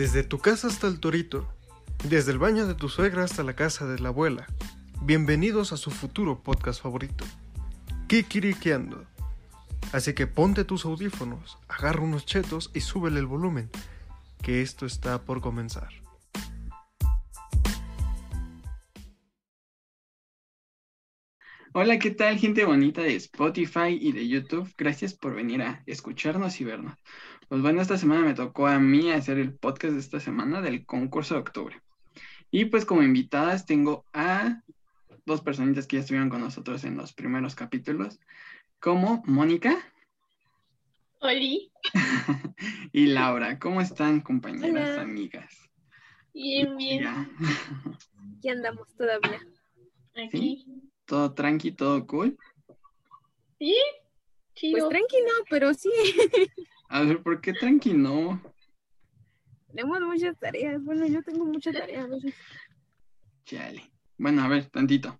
[0.00, 1.46] Desde tu casa hasta el torito,
[2.08, 4.46] desde el baño de tu suegra hasta la casa de la abuela.
[5.02, 7.26] Bienvenidos a su futuro podcast favorito,
[8.06, 9.04] Kikiriqueando.
[9.92, 13.68] Así que ponte tus audífonos, agarra unos chetos y súbele el volumen,
[14.40, 15.90] que esto está por comenzar.
[21.72, 24.68] Hola, ¿qué tal gente bonita de Spotify y de YouTube?
[24.76, 26.98] Gracias por venir a escucharnos y vernos.
[27.48, 30.84] Pues bueno, esta semana me tocó a mí hacer el podcast de esta semana del
[30.84, 31.80] concurso de octubre.
[32.50, 34.64] Y pues como invitadas tengo a
[35.26, 38.18] dos personitas que ya estuvieron con nosotros en los primeros capítulos,
[38.80, 39.78] como Mónica.
[41.20, 41.70] Oli.
[42.92, 43.60] y Laura.
[43.60, 45.02] ¿Cómo están, compañeras, Hola.
[45.02, 45.70] amigas?
[46.34, 47.04] Bien, bien.
[47.04, 47.30] Ya.
[48.38, 49.40] Aquí andamos todavía.
[50.16, 50.66] Aquí.
[51.10, 52.38] ¿Todo tranqui, todo cool?
[53.58, 53.74] ¿Sí?
[53.74, 54.88] Pues Chido.
[54.88, 55.90] tranquilo, pero sí.
[56.88, 58.40] A ver, ¿por qué tranqui no?
[59.72, 60.80] Tenemos muchas tareas.
[60.84, 62.04] Bueno, yo tengo muchas tareas.
[62.04, 62.32] a veces.
[63.44, 63.90] Chale.
[64.18, 65.18] Bueno, a ver, tantito.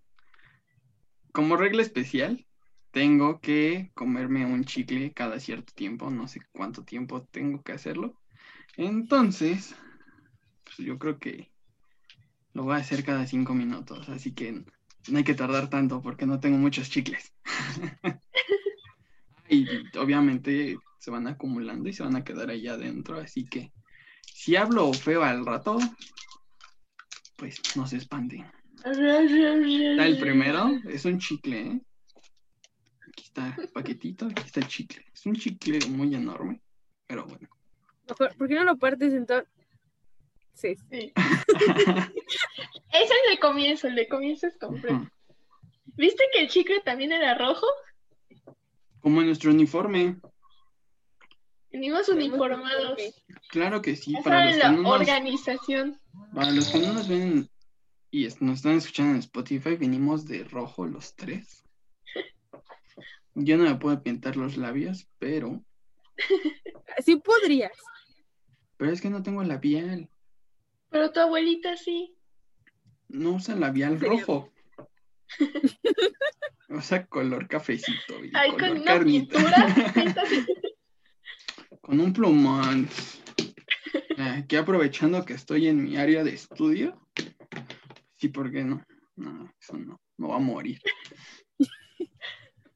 [1.32, 2.46] Como regla especial,
[2.92, 8.14] tengo que comerme un chicle cada cierto tiempo, no sé cuánto tiempo tengo que hacerlo.
[8.76, 9.74] Entonces,
[10.62, 11.50] pues yo creo que
[12.52, 14.64] lo voy a hacer cada cinco minutos, así que
[15.08, 17.32] no hay que tardar tanto porque no tengo muchos chicles.
[19.48, 19.66] y
[19.98, 23.72] obviamente se van acumulando y se van a quedar ahí adentro, así que
[24.24, 25.78] si hablo feo al rato,
[27.36, 28.46] pues no se espanten.
[28.84, 31.80] Está el primero, es un chicle, ¿eh?
[33.08, 35.04] Aquí está el paquetito, aquí está el chicle.
[35.12, 36.62] Es un chicle muy enorme,
[37.06, 37.48] pero bueno.
[38.16, 39.48] ¿Por qué no lo partes entonces?
[40.54, 40.74] Sí.
[40.90, 41.12] Sí.
[42.92, 45.08] Es el de comienzo, el de comienzo es completo.
[45.96, 47.66] ¿Viste que el chicle también era rojo?
[49.00, 50.16] Como en nuestro uniforme.
[51.72, 52.98] Venimos uniformados.
[53.48, 56.00] Claro que sí, Esa para los la nos, organización.
[56.34, 57.48] para los que no nos ven
[58.10, 61.62] y nos están escuchando en Spotify, venimos de rojo los tres.
[63.34, 65.62] Yo no me puedo pintar los labios, pero,
[67.04, 67.72] Sí podrías.
[68.76, 70.08] pero es que no tengo labial.
[70.90, 72.16] Pero tu abuelita sí.
[73.08, 74.52] No usa labial rojo.
[76.68, 79.74] Usa color cafecito y Ahí color con una pintura.
[81.80, 82.88] Con un plumón.
[84.16, 87.00] Aquí aprovechando que estoy en mi área de estudio.
[88.16, 88.84] Sí, ¿por qué no?
[89.16, 90.00] No, eso no.
[90.16, 90.80] Me va a morir.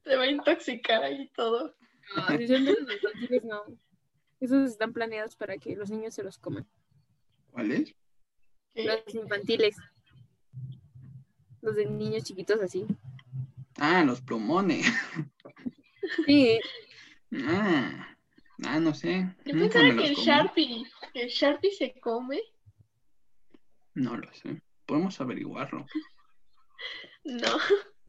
[0.03, 1.75] Se va a intoxicar ahí todo.
[2.15, 3.63] No, si son de los no.
[4.39, 6.67] Esos están planeados para que los niños se los coman.
[7.51, 7.85] ¿Cuál es?
[7.93, 8.04] ¿Qué?
[8.75, 9.75] Los infantiles.
[11.61, 12.85] Los de niños chiquitos así.
[13.77, 14.85] Ah, los plumones.
[16.27, 16.59] Sí,
[17.47, 18.15] Ah,
[18.63, 19.27] ah no sé.
[19.43, 20.25] Yo Nunca pensaba que el comí.
[20.27, 22.39] Sharpie, que el Sharpie se come.
[23.95, 24.61] No lo sé.
[24.85, 25.85] Podemos averiguarlo.
[27.23, 27.57] No.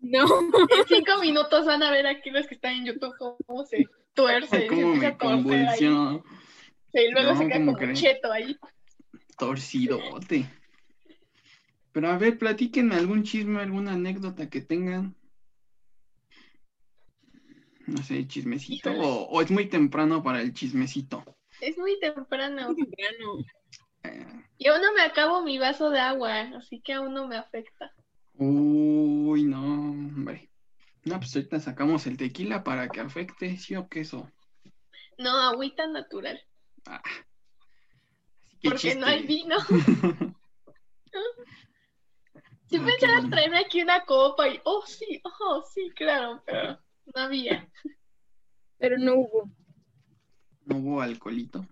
[0.01, 0.27] no.
[0.69, 4.59] En cinco minutos van a ver aquí los que están en YouTube cómo se tuerce
[4.59, 6.25] y se Cómo empieza me convulsionó.
[6.93, 8.59] Sí, y luego No, se queda ¿cómo como cheto ahí.
[9.39, 10.51] Torcidote.
[11.93, 15.17] Pero a ver, platíquenme algún chisme, alguna anécdota que tengan.
[17.87, 18.91] No sé, chismecito.
[18.91, 21.25] O, o es muy temprano para el chismecito.
[21.61, 22.75] Es muy temprano.
[22.75, 23.39] Temprano.
[24.03, 24.27] Eh,
[24.59, 27.93] Y aún no me acabo mi vaso de agua, así que aún no me afecta.
[28.35, 30.51] uy, no, hombre.
[31.05, 34.29] No, pues ahorita sacamos el tequila para que afecte, sí o queso.
[35.19, 36.41] No, agüita natural.
[36.87, 37.01] Ah.
[38.71, 39.57] Porque no hay vino.
[42.69, 43.31] Sí Ah, qué pensaba bueno.
[43.31, 46.79] traerme aquí una copa y, oh sí, oh sí, claro, pero
[47.15, 47.69] no había.
[48.79, 49.51] Pero no hubo.
[50.65, 51.65] No hubo alcoholito.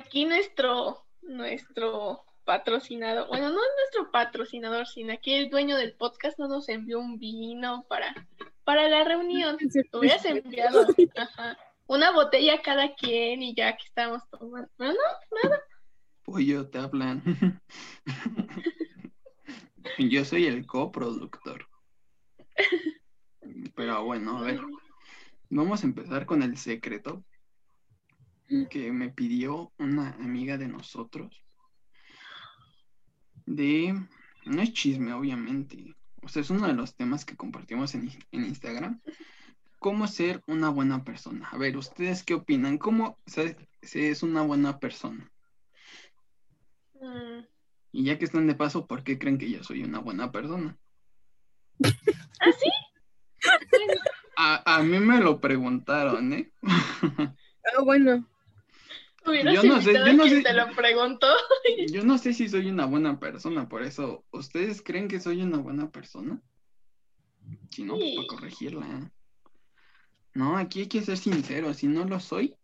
[0.00, 6.36] Aquí nuestro, nuestro patrocinador, bueno, no es nuestro patrocinador, sino aquí el dueño del podcast
[6.38, 8.12] no nos envió un vino para,
[8.64, 9.56] para la reunión.
[9.92, 10.84] Hubieras enviado,
[11.16, 14.68] ajá, una botella cada quien y ya que estamos tomando.
[14.76, 15.50] Pero no,
[16.32, 17.22] Pollo, te hablan.
[19.98, 21.68] Yo soy el coproductor.
[23.76, 24.62] Pero bueno, a ver.
[25.50, 27.22] Vamos a empezar con el secreto
[28.70, 31.44] que me pidió una amiga de nosotros.
[33.44, 33.92] De.
[34.46, 35.94] No es chisme, obviamente.
[36.22, 39.02] O sea, es uno de los temas que compartimos en, en Instagram.
[39.78, 41.46] ¿Cómo ser una buena persona?
[41.50, 42.78] A ver, ¿ustedes qué opinan?
[42.78, 45.31] ¿Cómo se, es una buena persona?
[47.02, 47.44] Mm,
[47.92, 50.78] Y ya que están de paso, ¿por qué creen que yo soy una buena persona?
[51.84, 52.70] ¿ah sí?
[54.36, 56.52] A, a mí me lo preguntaron, ¿eh?
[56.62, 58.26] Ah, bueno.
[59.24, 60.42] Yo no sé, yo no sé.
[60.42, 61.28] te lo preguntó.
[61.92, 65.58] Yo no sé si soy una buena persona, por eso, ¿ustedes creen que soy una
[65.58, 66.42] buena persona?
[67.70, 68.16] Si no, pues Sí.
[68.16, 69.12] para corregirla.
[70.34, 72.56] No, aquí hay que ser sincero, si no lo soy,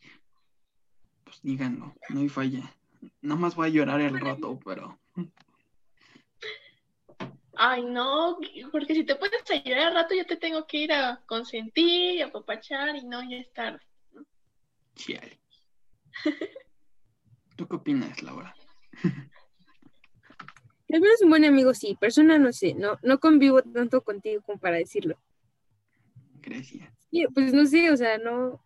[1.24, 2.74] pues díganlo, no hay falla.
[3.20, 4.98] Nada más voy a llorar el rato, pero
[7.60, 8.38] Ay, no,
[8.70, 12.22] porque si te puedes ayudar al rato, yo te tengo que ir a consentir y
[12.22, 13.80] a apapachar y no, ya es tarde.
[14.94, 15.40] chiale.
[17.56, 18.54] ¿Tú qué opinas, Laura?
[20.92, 24.58] Al menos un buen amigo sí, persona no sé, no, no convivo tanto contigo como
[24.58, 25.18] para decirlo.
[26.40, 26.88] Gracias.
[27.10, 28.62] Sí, pues no sé, o sea, no,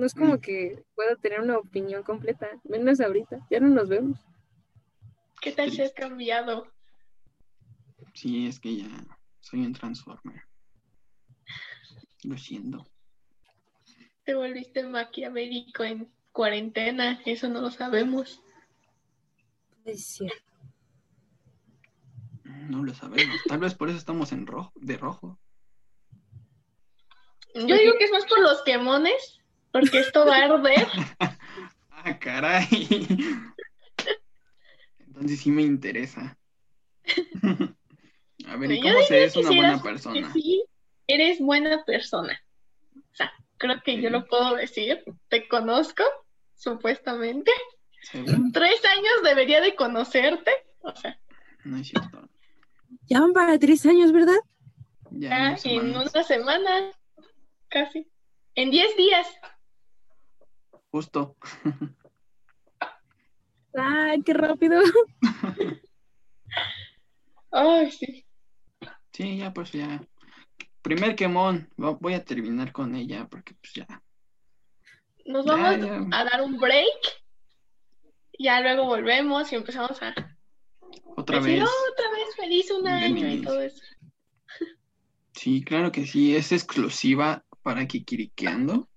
[0.00, 4.18] no es como que pueda tener una opinión completa, menos ahorita, ya no nos vemos.
[5.42, 6.66] ¿Qué tal si has cambiado?
[8.14, 8.88] Sí, es que ya
[9.40, 10.42] soy un transformer.
[12.24, 12.86] Lo siento.
[14.24, 18.42] Te volviste maquiavélico en cuarentena, eso no lo sabemos.
[19.84, 20.50] Es cierto.
[22.44, 23.36] No lo sabemos.
[23.46, 25.38] Tal vez por eso estamos en rojo, de rojo.
[27.54, 29.39] Yo digo que es más por los quemones,
[29.72, 30.86] porque esto va a arder.
[32.02, 32.66] Ah, caray.
[35.06, 36.38] Entonces sí me interesa.
[38.46, 40.32] A ver, ¿y Yo cómo se es una sí buena persona?
[40.32, 40.64] Sí,
[41.06, 42.42] eres buena persona.
[42.96, 45.04] O sea, creo que yo lo puedo decir.
[45.28, 46.02] Te conozco,
[46.54, 47.52] supuestamente.
[48.02, 48.38] ¿Seguro?
[48.52, 50.52] Tres años debería de conocerte.
[50.80, 51.20] O sea,
[51.64, 52.28] No es cierto.
[53.08, 54.38] Ya van para tres años, ¿verdad?
[55.10, 56.92] Ya, en una semana,
[57.68, 58.10] casi.
[58.54, 59.26] En diez días.
[60.90, 61.36] Justo.
[63.74, 64.80] Ay, qué rápido.
[67.52, 68.26] Ay, sí.
[69.12, 70.02] Sí, ya pues ya.
[70.82, 71.68] Primer quemón.
[71.76, 74.02] Voy a terminar con ella porque pues ya.
[75.26, 76.06] Nos vamos ya.
[76.18, 77.22] a dar un break.
[78.38, 80.14] Ya luego volvemos y empezamos a
[81.16, 81.68] Otra decir, vez.
[81.68, 83.82] "Oh, otra vez feliz un año y todo eso.
[85.34, 86.34] Sí, claro que sí.
[86.34, 88.88] Es exclusiva para Kikiriqueando.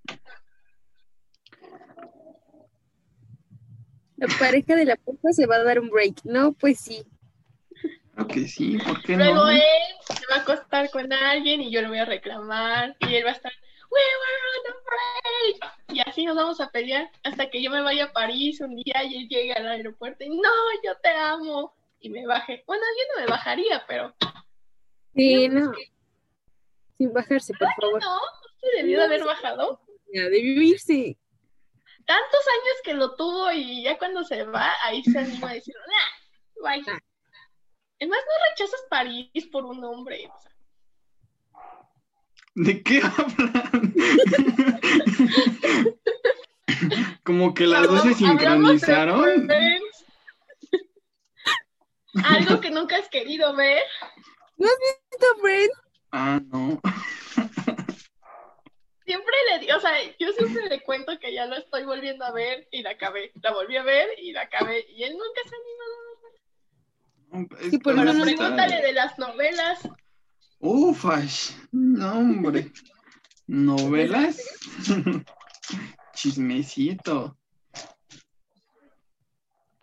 [4.24, 6.24] La pareja de la puerta se va a dar un break.
[6.24, 7.04] No, pues sí.
[8.14, 8.78] Claro que sí.
[8.78, 9.50] ¿Por qué Luego no?
[9.50, 9.60] él
[10.08, 13.32] se va a acostar con alguien y yo le voy a reclamar y él va
[13.32, 13.52] a estar,
[13.92, 14.76] we were on a
[15.60, 15.74] break.
[15.90, 19.04] Y así nos vamos a pelear hasta que yo me vaya a París un día
[19.04, 20.50] y él llegue al aeropuerto y no,
[20.86, 21.74] yo te amo.
[22.00, 22.64] Y me baje.
[22.66, 24.14] Bueno, yo no me bajaría, pero
[25.16, 25.72] Sí, no.
[26.98, 28.02] Sin bajarse, por favor.
[28.02, 28.20] no,
[28.62, 29.82] se debió de haber bajado.
[30.14, 31.18] Ya, de vivirse.
[32.06, 35.74] Tantos años que lo tuvo y ya cuando se va, ahí se anima a decir,
[35.88, 36.84] nah, bye.
[38.00, 40.28] Además, no rechazas París por un hombre.
[40.28, 40.52] o sea,
[42.56, 43.94] ¿De qué hablan?
[47.24, 49.48] Como que las dos se sincronizaron.
[49.48, 50.06] Friends.
[52.24, 53.82] Algo que nunca has querido ver.
[54.58, 55.72] ¿Listo, Brent?
[56.12, 56.80] Ah, no.
[59.06, 62.32] Siempre le digo, o sea, yo siempre le cuento que ya lo estoy volviendo a
[62.32, 63.32] ver y la acabé.
[63.42, 64.86] La volví a ver y la acabé.
[64.90, 67.54] Y él nunca se ha animado.
[67.60, 69.90] Es Sí, eso Pero no pregúntale de las novelas.
[70.60, 71.52] Ufash.
[71.72, 72.72] No, hombre.
[73.48, 74.38] ¿Novelas?
[76.14, 77.38] Chismecito.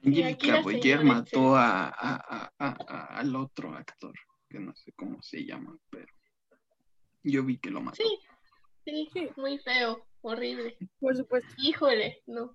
[0.02, 4.14] Y señora mató a, a- a- a- a- al otro actor,
[4.48, 6.10] que no sé cómo se llama, pero
[7.22, 7.96] yo vi que lo mató.
[8.02, 8.18] Sí,
[8.84, 10.76] sí, muy feo, horrible.
[10.98, 11.48] Por supuesto.
[11.58, 12.52] Híjole, no.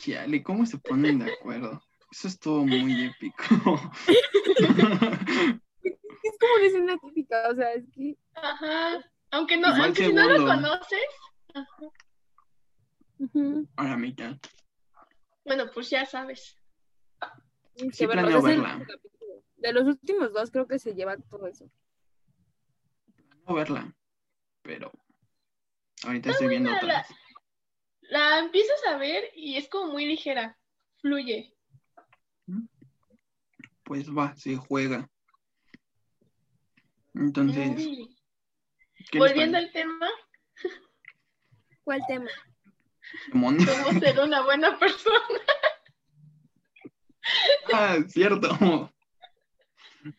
[0.00, 1.82] Chale, ¿cómo se ponen de acuerdo?
[2.10, 3.80] Eso estuvo muy épico.
[6.24, 8.16] Es como una escena típica, o sea, es que.
[8.34, 9.02] Ajá.
[9.32, 11.00] Aunque no, Igual aunque si no lo conoces,
[11.54, 11.86] ajá.
[13.18, 14.38] ujú, Ahora, Mika,
[15.44, 16.56] bueno, pues ya sabes.
[17.92, 18.22] Sí verlo.
[18.22, 18.86] planeo verla.
[19.56, 21.68] De los últimos dos, creo que se lleva todo eso.
[23.48, 23.92] no verla,
[24.62, 24.92] pero
[26.04, 27.06] ahorita estoy viendo la-.
[28.02, 30.58] La empiezas a ver y es como muy ligera.
[31.00, 31.54] Fluye.
[33.84, 35.08] Pues va, se juega.
[37.14, 38.16] Entonces, Muy.
[39.10, 40.08] ¿qué les Volviendo al tema,
[41.84, 42.30] ¿Cuál tema?
[43.32, 43.50] Cómo
[44.00, 45.40] ser una buena persona.
[47.72, 48.48] Ah, cierto.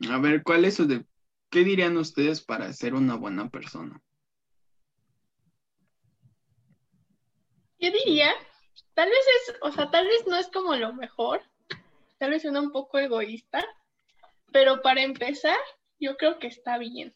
[0.10, 1.06] A ver, ¿cuál es su de...
[1.50, 4.02] ¿Qué dirían ustedes para ser una buena persona?
[7.84, 8.34] Yo diría,
[8.94, 11.42] tal vez es, o sea, tal vez no es como lo mejor,
[12.18, 13.62] tal vez suena un poco egoísta,
[14.54, 15.58] pero para empezar,
[16.00, 17.14] yo creo que está bien.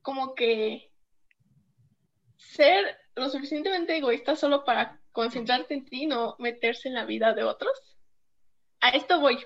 [0.00, 0.90] Como que
[2.38, 7.34] ser lo suficientemente egoísta solo para concentrarte en ti y no meterse en la vida
[7.34, 7.78] de otros?
[8.80, 9.38] A esto voy.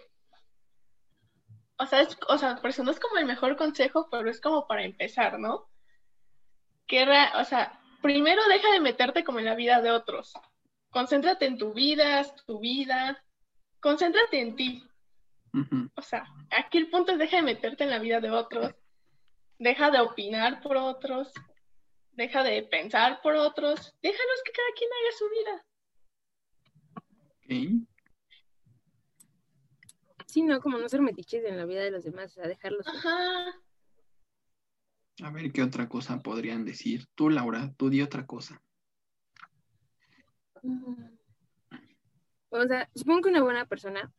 [1.80, 4.40] O sea, es, o sea, por eso no es como el mejor consejo, pero es
[4.40, 5.68] como para empezar, ¿no?
[6.86, 7.04] Que,
[7.34, 10.34] o sea, primero deja de meterte como en la vida de otros.
[10.90, 13.24] Concéntrate en tu vida, tu vida.
[13.80, 14.84] Concéntrate en ti.
[15.94, 18.74] O sea, aquí el punto es deja de meterte en la vida de otros,
[19.58, 21.32] deja de opinar por otros,
[22.12, 25.64] deja de pensar por otros, déjalos que cada quien haga su vida.
[27.38, 27.88] Ok.
[30.26, 32.86] Sí, no, como no ser metiches en la vida de los demás, o sea, dejarlos.
[32.86, 33.63] Ajá.
[35.22, 37.06] A ver qué otra cosa podrían decir.
[37.14, 38.60] Tú, Laura, tú di otra cosa.
[42.50, 44.12] O sea, supongo que una buena persona,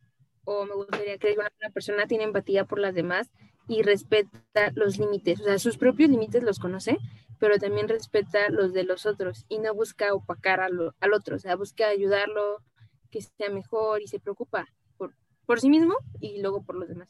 [0.44, 3.30] o me gustaría que una buena persona tiene empatía por las demás
[3.68, 6.98] y respeta los límites, o sea, sus propios límites los conoce,
[7.38, 11.36] pero también respeta los de los otros y no busca opacar a lo- al otro,
[11.36, 12.62] o sea, busca ayudarlo,
[13.10, 15.14] que sea mejor y se preocupa por,
[15.46, 17.08] por sí mismo y luego por los demás.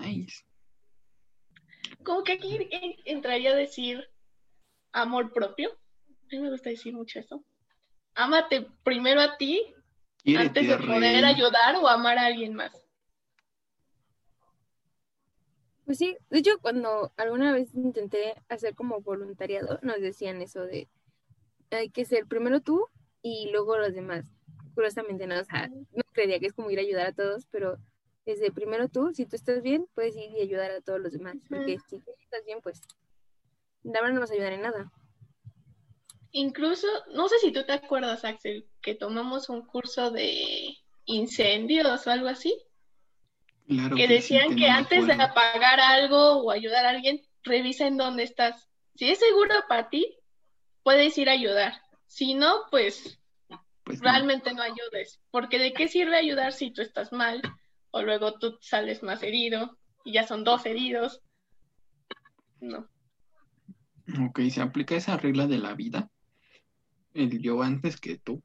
[0.00, 0.44] Nice.
[2.04, 4.08] Como que aquí en- entraría a decir
[4.92, 5.70] amor propio.
[5.72, 7.44] A mí me gusta decir mucho eso.
[8.14, 9.74] Ámate primero a ti
[10.36, 11.24] antes de poder rey.
[11.24, 12.72] ayudar o amar a alguien más.
[15.84, 20.88] Pues sí, de hecho, cuando alguna vez intenté hacer como voluntariado, nos decían eso de
[21.70, 22.86] hay que ser primero tú
[23.22, 24.24] y luego los demás.
[24.74, 27.76] Curiosamente, no, o sea, no creería que es como ir a ayudar a todos, pero
[28.24, 31.36] desde primero tú, si tú estás bien, puedes ir y ayudar a todos los demás.
[31.48, 32.80] Porque si tú estás bien, pues
[33.82, 34.92] la verdad no vas a ayudar en nada.
[36.32, 42.10] Incluso, no sé si tú te acuerdas, Axel, que tomamos un curso de incendios o
[42.10, 42.54] algo así,
[43.66, 47.86] Claro que sí, decían que no antes de apagar algo o ayudar a alguien, revisa
[47.86, 48.68] en dónde estás.
[48.96, 50.18] Si es seguro para ti,
[50.82, 51.80] puedes ir a ayudar.
[52.06, 53.18] Si no, pues
[53.84, 54.10] Pues no.
[54.10, 55.20] realmente no ayudes.
[55.30, 57.42] Porque de qué sirve ayudar si tú estás mal
[57.90, 61.22] o luego tú sales más herido y ya son dos heridos.
[62.60, 62.88] No.
[64.26, 66.10] Ok, se aplica esa regla de la vida.
[67.14, 68.42] El yo antes que tú.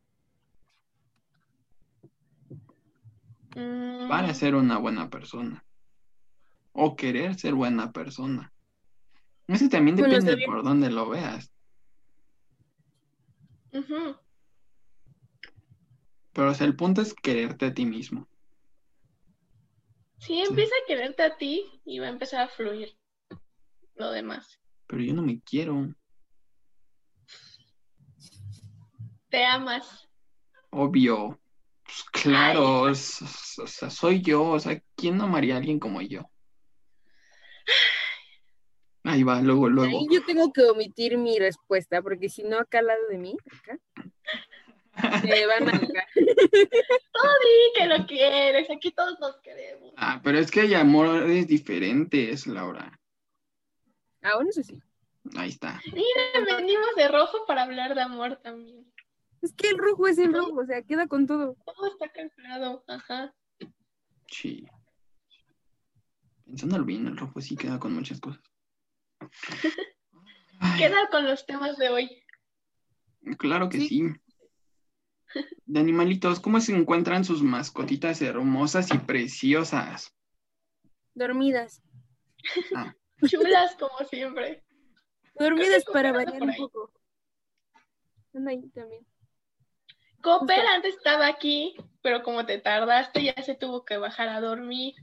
[3.56, 5.64] Mm, Para ser una buena persona.
[6.74, 8.52] O querer ser buena persona.
[9.48, 11.52] Eso también Bueno, depende por dónde lo veas.
[16.34, 18.28] Pero o sea, el punto es quererte a ti mismo.
[20.26, 22.98] Si empieza a quererte a ti y va a empezar a fluir
[23.96, 24.60] lo demás.
[24.88, 25.94] Pero yo no me quiero.
[29.30, 30.10] Te amas.
[30.72, 31.40] Obvio.
[31.84, 34.44] Pues claro, o sea, soy yo.
[34.44, 36.30] O sea, ¿quién no amaría a alguien como yo?
[39.04, 40.00] Ahí va, luego, luego.
[40.00, 43.38] Ahí yo tengo que omitir mi respuesta, porque si no, acá al lado de mí,
[43.60, 43.80] acá,
[45.24, 45.80] me van a.
[45.80, 45.88] Sí,
[47.78, 48.70] que lo quieres.
[48.70, 49.94] Aquí todos nos queremos.
[49.98, 53.00] Ah, pero es que hay amores diferentes, Laura.
[54.22, 54.82] Ah, bueno, eso sí.
[55.38, 55.82] Ahí está.
[55.92, 58.92] Mira, venimos de rojo para hablar de amor también.
[59.42, 61.56] Es que el rojo es el rojo, o sea, queda con todo.
[61.66, 62.84] Todo está calculado.
[62.88, 63.34] Ajá.
[64.28, 64.66] Sí.
[66.46, 68.42] Pensándolo bien, el rojo sí queda con muchas cosas.
[70.78, 72.24] Queda con los temas de hoy.
[73.38, 73.88] claro que Sí.
[73.88, 74.04] sí.
[75.66, 80.14] De animalitos, ¿cómo se encuentran sus mascotitas hermosas y preciosas?
[81.14, 81.82] Dormidas.
[83.28, 84.64] Chulas como siempre.
[85.40, 86.94] Dormidas para Cooper variar un poco.
[88.34, 89.06] Anda ahí también.
[90.22, 90.72] Cooper Justo.
[90.76, 94.94] antes estaba aquí, pero como te tardaste ya se tuvo que bajar a dormir.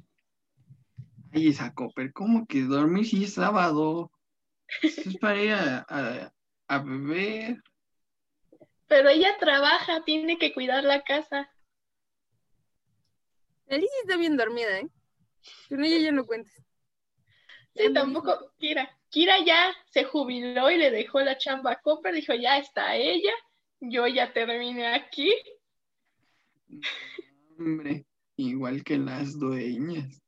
[1.32, 4.10] Ay, esa Copper, ¿cómo que dormir si es sábado?
[4.82, 6.32] Es para ir a, a-
[6.68, 7.62] a beber.
[8.92, 11.50] Pero ella trabaja, tiene que cuidar la casa.
[13.66, 14.88] Alicia está bien dormida, ¿eh?
[15.70, 16.62] Con ella ya no cuentes.
[17.75, 18.94] Sí, tampoco Kira.
[19.08, 22.14] Kira ya se jubiló y le dejó la chamba a Cooper.
[22.14, 23.32] Dijo, ya está ella.
[23.80, 25.32] Yo ya terminé aquí.
[27.58, 28.04] Hombre,
[28.37, 30.22] igual que las dueñas.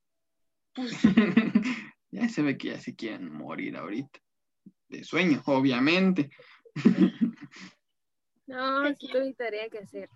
[2.10, 4.20] ya se ve que ya se quieren morir ahorita.
[4.88, 6.30] De sueño, obviamente.
[8.46, 9.08] No, Aquí.
[9.08, 10.08] sí hay tarea que hacer.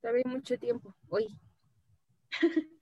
[0.00, 0.94] Todavía mucho tiempo.
[1.08, 1.26] Hoy.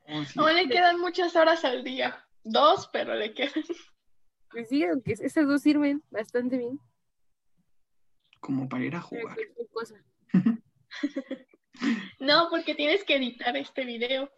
[0.09, 0.39] Oh, sí.
[0.39, 2.25] Aún le quedan muchas horas al día.
[2.45, 3.65] Dos, pero le quedan.
[4.51, 6.79] Pues sí, aunque esas dos sirven bastante bien.
[8.41, 9.37] Como para ir a jugar.
[9.73, 9.97] cosa.
[12.21, 14.31] No, porque tienes que editar este video.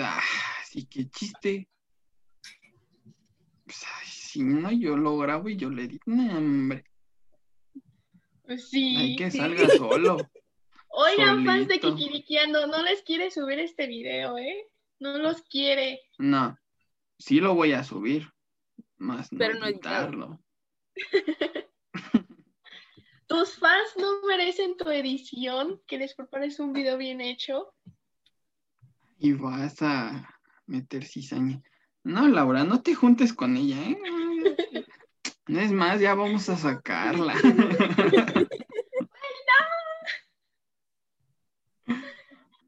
[0.00, 0.20] Ah,
[0.64, 1.68] sí, qué chiste.
[3.64, 6.84] Pues, ay, si no, yo lo grabo y yo le digo, no, hombre,
[8.58, 8.96] sí.
[8.96, 9.38] hay que sí.
[9.38, 10.16] salga solo.
[10.88, 11.80] Oigan, fans de.
[11.80, 14.68] Kikirikiando, no les quiere subir este video, ¿eh?
[14.98, 16.00] No los quiere.
[16.18, 16.58] No,
[17.18, 18.30] sí lo voy a subir,
[18.98, 20.40] más no Pero no editarlo.
[23.26, 25.80] ¿Tus fans no merecen tu edición?
[25.86, 27.72] Que les prepares un video bien hecho.
[29.18, 31.62] Y vas a meter cizaña.
[32.04, 33.96] No, Laura, no te juntes con ella, ¿eh?
[35.52, 37.34] No es más, ya vamos a sacarla.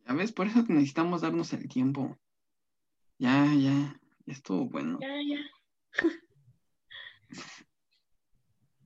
[0.06, 2.18] Ya ves, por eso necesitamos darnos el tiempo.
[3.18, 4.98] Ya, ya, ya estuvo bueno.
[5.00, 5.38] Ya, ya.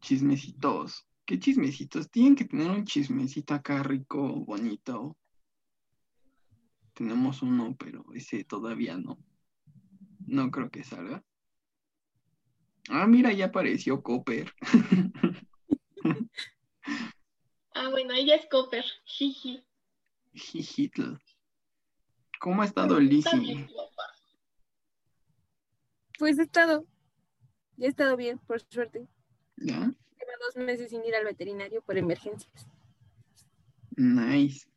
[0.01, 1.09] Chismecitos.
[1.25, 2.09] ¿Qué chismecitos?
[2.09, 5.17] Tienen que tener un chismecito acá rico, bonito.
[6.95, 9.19] Tenemos uno, pero ese todavía no.
[10.25, 11.25] No creo que salga.
[12.91, 14.53] Ah, mira, ya apareció Copper.
[17.75, 18.85] Ah, bueno, ella es Copper.
[19.05, 19.63] Jiji.
[20.33, 21.17] Hitler.
[22.41, 23.69] ¿Cómo ha estado Lizzie?
[26.19, 26.85] Pues he estado,
[27.77, 29.07] ya he estado bien, por suerte.
[29.59, 29.79] ¿Ya?
[29.79, 32.67] Llevo dos meses sin ir al veterinario por emergencias.
[33.97, 34.69] Nice.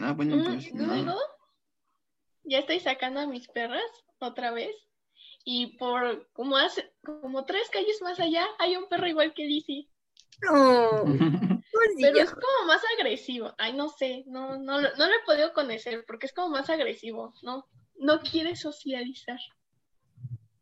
[0.00, 1.18] Ah, bueno, Mm, pues Luego,
[2.44, 3.82] ya estoy sacando a mis perras
[4.20, 4.74] otra vez.
[5.50, 9.88] Y por como hace, como tres calles más allá, hay un perro igual que Lizzie.
[10.42, 11.04] No,
[12.00, 13.54] Pero es como más agresivo.
[13.56, 16.68] Ay, no sé, no, no, lo- no lo he podido conocer porque es como más
[16.68, 17.66] agresivo, ¿no?
[17.96, 19.38] No quiere socializar.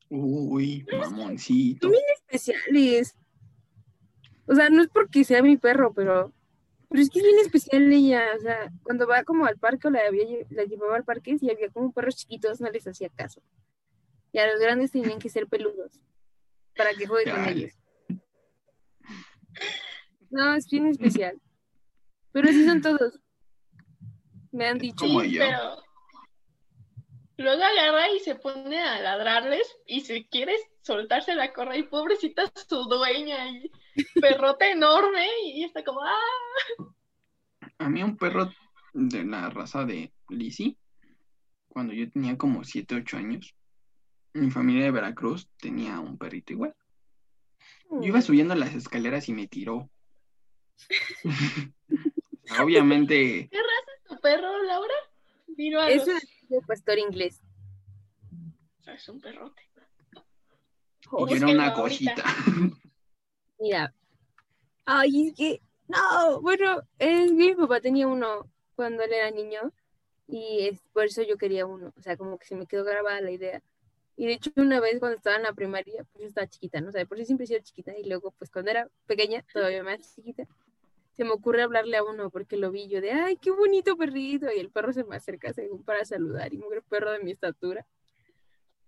[0.09, 1.91] Uy, mamoncito.
[2.19, 3.17] especiales.
[4.47, 6.33] O sea, no es porque sea mi perro, pero,
[6.89, 8.23] pero es que es bien especial ella.
[8.37, 11.51] O sea, cuando va como al parque o la, había la llevaba al parque, si
[11.51, 13.43] había como perros chiquitos, no les hacía caso.
[14.37, 15.99] Y a los grandes tenían que ser peludos
[16.77, 17.73] para que juegue con ellos.
[20.29, 21.41] No, es bien especial.
[22.33, 23.19] Pero así son todos.
[24.53, 25.07] Me han dicho.
[25.07, 25.41] Como Sí, yo.
[25.41, 25.83] pero
[27.39, 32.43] luego agarra y se pone a ladrarles y si quieres soltarse la correa y pobrecita
[32.69, 33.71] su dueña y
[34.21, 36.93] perrote enorme y está como, ah,
[37.79, 38.53] A mí un perro
[38.93, 40.77] de la raza de Lizzie,
[41.69, 43.57] cuando yo tenía como 7, 8 años,
[44.37, 46.75] mi familia de Veracruz tenía un perrito igual.
[47.91, 49.89] Yo iba subiendo las escaleras y me tiró.
[52.61, 54.95] Obviamente, ¿qué raza es tu perro, Laura?
[55.57, 57.41] Vino a Es los- un pastor inglés.
[58.81, 59.63] o sea, es un perrote.
[61.03, 62.23] y yo era una cosita.
[63.61, 63.95] Mira.
[64.85, 65.61] Ay, es que.
[65.89, 69.73] No, bueno, es que mi papá tenía uno cuando él era niño
[70.27, 71.93] y es por eso yo quería uno.
[71.97, 73.63] O sea, como que se me quedó grabada la idea.
[74.17, 76.89] Y de hecho, una vez cuando estaba en la primaria, pues yo estaba chiquita, ¿no?
[76.89, 77.97] O sea, por eso siempre he sido chiquita.
[77.97, 80.47] Y luego, pues cuando era pequeña, todavía más chiquita,
[81.13, 84.47] se me ocurre hablarle a uno porque lo vi yo de, ay, qué bonito perrito.
[84.51, 86.53] Y el perro se me acerca según para saludar.
[86.55, 87.87] Y un perro de mi estatura.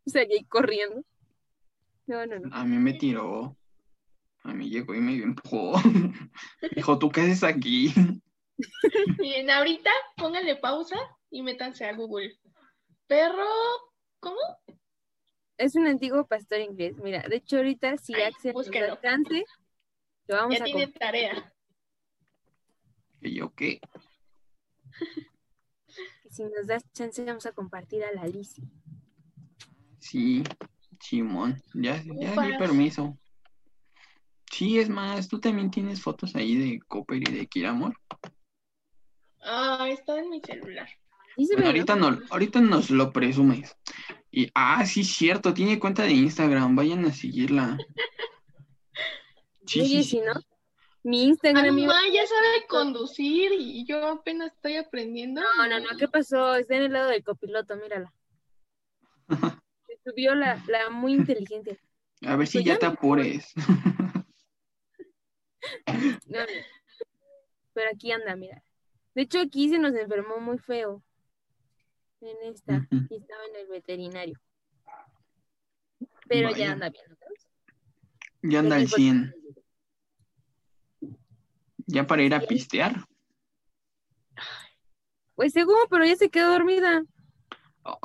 [0.06, 1.04] O sea, ahí corriendo.
[2.06, 2.54] No, no, no.
[2.54, 3.54] A mí me tiró.
[4.44, 5.74] A mí llegó y me empujó.
[6.74, 7.92] Dijo, ¿tú qué haces aquí?
[9.18, 10.96] Miren, ahorita pónganle pausa
[11.30, 12.34] y métanse a Google.
[13.06, 13.44] Perro,
[14.20, 14.38] ¿cómo?
[15.58, 16.96] Es un antiguo pastor inglés.
[17.02, 19.44] Mira, de hecho, ahorita si Ay, Axel nos alcance,
[20.28, 20.98] lo vamos Ya a tiene compartir.
[21.00, 21.54] tarea.
[23.20, 23.80] Y yo, ¿qué?
[26.30, 28.64] Si nos das chance, vamos a compartir a la Lizzie.
[29.98, 30.44] Sí,
[31.00, 33.18] Simón, ya, ya di permiso.
[34.50, 37.98] Sí, es más, tú también tienes fotos ahí de Copper y de Kiramor.
[39.40, 40.88] Ah, está en mi celular.
[41.36, 43.76] Bueno, ahorita, no, ahorita nos lo presumes.
[44.30, 47.78] Y, ah, sí, cierto, tiene cuenta de Instagram, vayan a seguirla.
[49.66, 50.32] Sí, Oye, sí, si no,
[51.02, 55.40] mi Instagram iba- mamá ya sabe conducir y yo apenas estoy aprendiendo.
[55.40, 56.54] No, no, no, ¿qué pasó?
[56.56, 58.12] Está en el lado del copiloto, mírala.
[59.86, 61.78] Se subió la, la muy inteligente.
[62.26, 63.52] A ver si Pues ya ya te apures.
[66.26, 66.40] No.
[67.74, 68.62] Pero aquí anda, mira.
[69.14, 71.02] De hecho, aquí se nos enfermó muy feo.
[72.20, 72.86] En esta.
[72.90, 74.38] Y estaba en el veterinario.
[76.28, 76.58] Pero Vaya.
[76.66, 77.04] ya anda bien.
[77.18, 77.48] ¿sabes?
[78.42, 79.34] Ya anda al pues- 100.
[81.86, 83.06] Ya para ir a pistear.
[85.34, 87.02] Pues según, pero ya se quedó dormida.
[87.84, 87.98] Oh,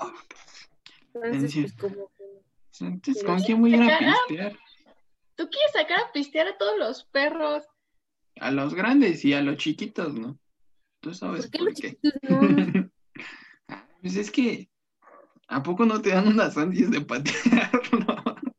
[1.15, 2.41] Entonces, pues como que...
[2.85, 4.57] entonces, ¿con quién voy a ir a pistear?
[5.35, 7.65] Tú quieres sacar a pistear a todos los perros.
[8.39, 10.39] A los grandes y a los chiquitos, ¿no?
[11.01, 11.89] Tú sabes ¿Por qué por los qué.
[11.89, 12.39] chiquitos no?
[14.03, 14.69] Pues es que,
[15.47, 18.35] ¿a poco no te dan unas ansias de patearlo?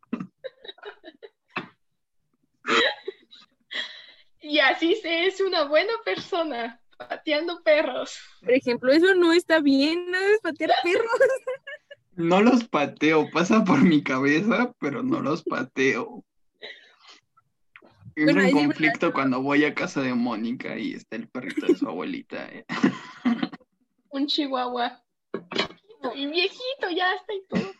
[4.40, 8.18] y así se es una buena persona, pateando perros.
[8.40, 11.20] Por ejemplo, eso no está bien, no debes patear perros.
[12.12, 16.24] No los pateo, pasa por mi cabeza, pero no los pateo.
[18.16, 21.76] Entro bueno, en conflicto cuando voy a casa de Mónica y está el perrito de
[21.76, 22.48] su abuelita.
[22.50, 22.64] ¿eh?
[24.08, 25.03] Un chihuahua.
[26.14, 27.72] Y viejito, ya está y todo.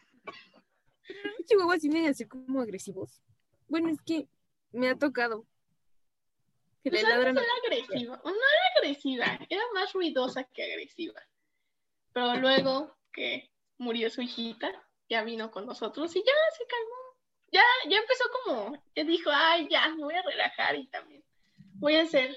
[1.47, 3.21] Chihuahuas tienen que ser como agresivos.
[3.69, 4.29] Bueno, es que
[4.73, 5.47] me ha tocado
[6.83, 7.37] que Pues antes ladran.
[7.39, 8.17] era agresiva.
[8.25, 11.21] No era agresiva, era más ruidosa que agresiva.
[12.13, 14.71] Pero luego que murió su hijita,
[15.09, 17.05] ya vino con nosotros y ya se calmó.
[17.53, 21.23] Ya, ya empezó como, ya dijo, ay, ya, me voy a relajar y también
[21.75, 22.37] voy a ser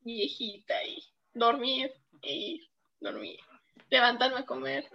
[0.00, 1.92] viejita y dormir
[2.22, 2.68] y
[3.00, 3.38] dormir.
[3.90, 4.88] Levantarme a comer.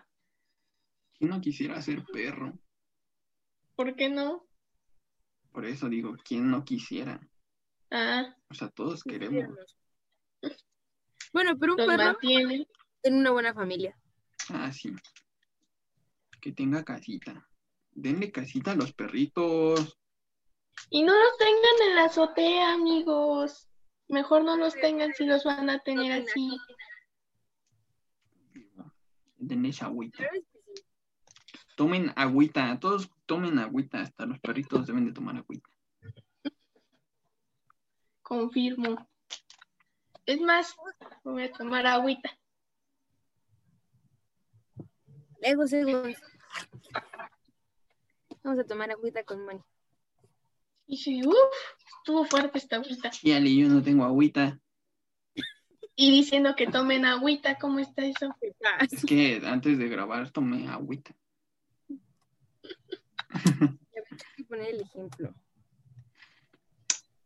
[1.17, 2.53] ¿Quién no quisiera ser perro?
[3.75, 4.47] ¿Por qué no?
[5.51, 7.19] Por eso digo, ¿quién no quisiera?
[7.91, 9.77] Ah, O sea, todos queremos.
[11.31, 12.67] Bueno, pero un los perro mantiene.
[13.03, 13.97] en una buena familia.
[14.49, 14.91] Ah, sí.
[16.41, 17.47] Que tenga casita.
[17.91, 19.97] Denle casita a los perritos.
[20.89, 23.69] Y no los tengan en la azotea, amigos.
[24.07, 26.57] Mejor no los tengan si los van a tener así.
[29.47, 30.23] Denles agüita.
[31.75, 32.79] Tomen agüita.
[32.79, 34.01] Todos tomen agüita.
[34.01, 35.69] Hasta los perritos deben de tomar agüita.
[38.21, 39.07] Confirmo.
[40.25, 40.75] Es más,
[41.23, 42.31] voy a tomar agüita.
[45.39, 46.17] Legos, legos.
[48.43, 49.61] Vamos a tomar agüita con Moni.
[50.87, 51.35] Y sí, uff,
[51.97, 53.11] estuvo fuerte esta agüita.
[53.35, 54.59] Ali, yo no tengo agüita.
[55.95, 58.35] Y diciendo que tomen agüita, ¿cómo está eso?
[58.91, 61.15] Es que antes de grabar tomé agüita.
[63.33, 65.33] Hay que poner el ejemplo.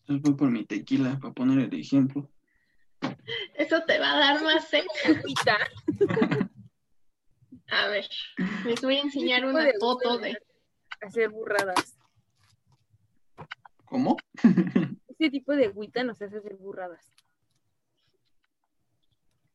[0.01, 2.29] Entonces voy por mi tequila para poner el ejemplo.
[3.55, 4.85] Eso te va a dar más sed.
[5.05, 5.57] Agüita.
[7.71, 8.07] A ver,
[8.65, 10.37] les voy a enseñar una de foto de...
[11.01, 11.97] Hacer burradas.
[13.85, 14.17] ¿Cómo?
[15.07, 17.13] Este tipo de agüita nos hace hacer burradas.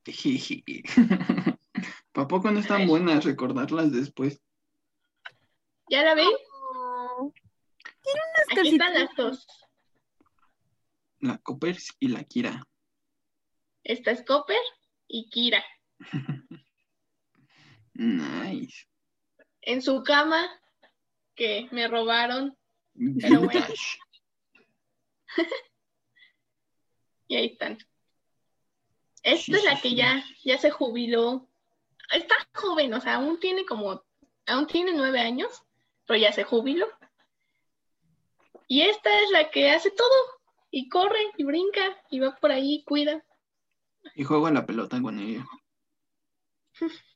[2.13, 4.41] ¿Para poco no están buenas recordarlas después?
[5.89, 6.29] ¿Ya la ven?
[6.77, 7.33] Oh,
[8.51, 9.47] Aquí están las dos.
[11.21, 12.67] La Coppers y la Kira.
[13.83, 14.57] Esta es Copper
[15.09, 15.65] y Kira.
[17.97, 18.89] Nice.
[19.61, 20.45] En su cama,
[21.37, 22.57] que me robaron,
[23.21, 23.67] Pero bueno.
[27.29, 27.79] Y ahí están.
[29.25, 31.49] Esta es la que ya, ya se jubiló.
[32.13, 34.05] Está joven, o sea, aún tiene como,
[34.47, 35.63] aún tiene nueve años,
[36.07, 36.87] pero ya se jubiló.
[38.69, 40.15] Y esta es la que hace todo,
[40.71, 43.25] y corre, y brinca, y va por ahí, y cuida.
[44.15, 45.45] Y juego a la pelota con ella.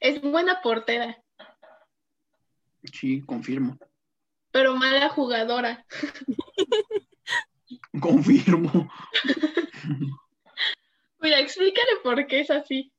[0.00, 1.22] Es buena portera,
[2.92, 3.78] Sí, confirmo.
[4.50, 5.84] pero mala jugadora.
[8.00, 8.90] Confirmo.
[11.24, 12.92] Mira, explícale por qué es así.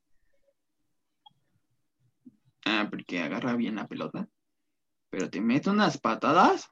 [2.65, 4.27] Ah, porque agarra bien la pelota.
[5.11, 6.71] Pero te mete unas patadas.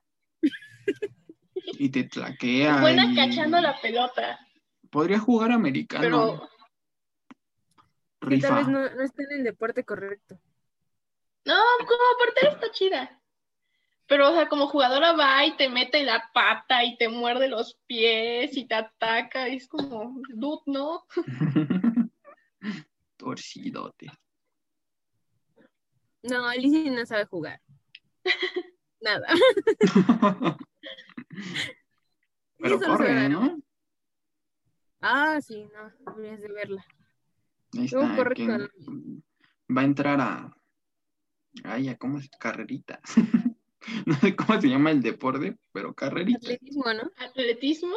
[1.73, 2.73] Y te tlaquea.
[2.77, 4.39] Es buena y- cachando la pelota,
[4.89, 6.01] Podría jugar americano.
[6.01, 6.49] pero
[8.21, 8.47] que Rifa.
[8.47, 10.39] tal vez no, no está en el deporte correcto.
[11.45, 13.21] No, como portera está chida.
[14.07, 17.79] Pero, o sea, como jugadora va y te mete la pata y te muerde los
[17.87, 19.47] pies y te ataca.
[19.49, 21.05] Y es como, dude, ¿no?
[23.17, 24.11] Torcidote.
[26.23, 27.61] No, Alicia no sabe jugar.
[29.01, 29.27] Nada.
[32.59, 33.59] Pero corre, ¿no?
[35.01, 36.85] Ah, sí, no, deberías de verla.
[37.73, 38.33] Ahí Luego está.
[38.33, 39.23] que con-
[39.75, 40.55] Va a entrar a.
[41.65, 42.29] Ay, ¿a ¿cómo es?
[42.39, 43.01] Carrerita.
[44.05, 46.39] no sé cómo se llama el deporte, pero carrerita.
[46.39, 47.11] Atletismo, ¿no?
[47.17, 47.95] Atletismo.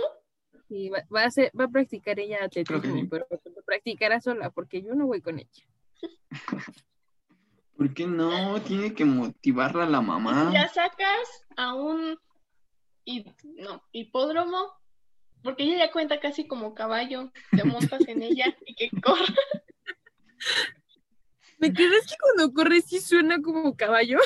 [0.68, 3.08] Sí, va, va a hacer, va a practicar ella Creo que atletismo, sí.
[3.08, 5.66] pero lo practicará sola, porque yo no voy con ella.
[7.76, 8.60] ¿Por qué no?
[8.62, 10.50] Tiene que motivarla la mamá.
[10.52, 12.18] Ya sacas a un
[13.56, 14.72] no, hipódromo,
[15.42, 17.30] porque ella ya cuenta casi como caballo.
[17.50, 19.34] Te montas en ella y que corre.
[21.58, 24.18] ¿Me crees que cuando corre sí suena como caballo?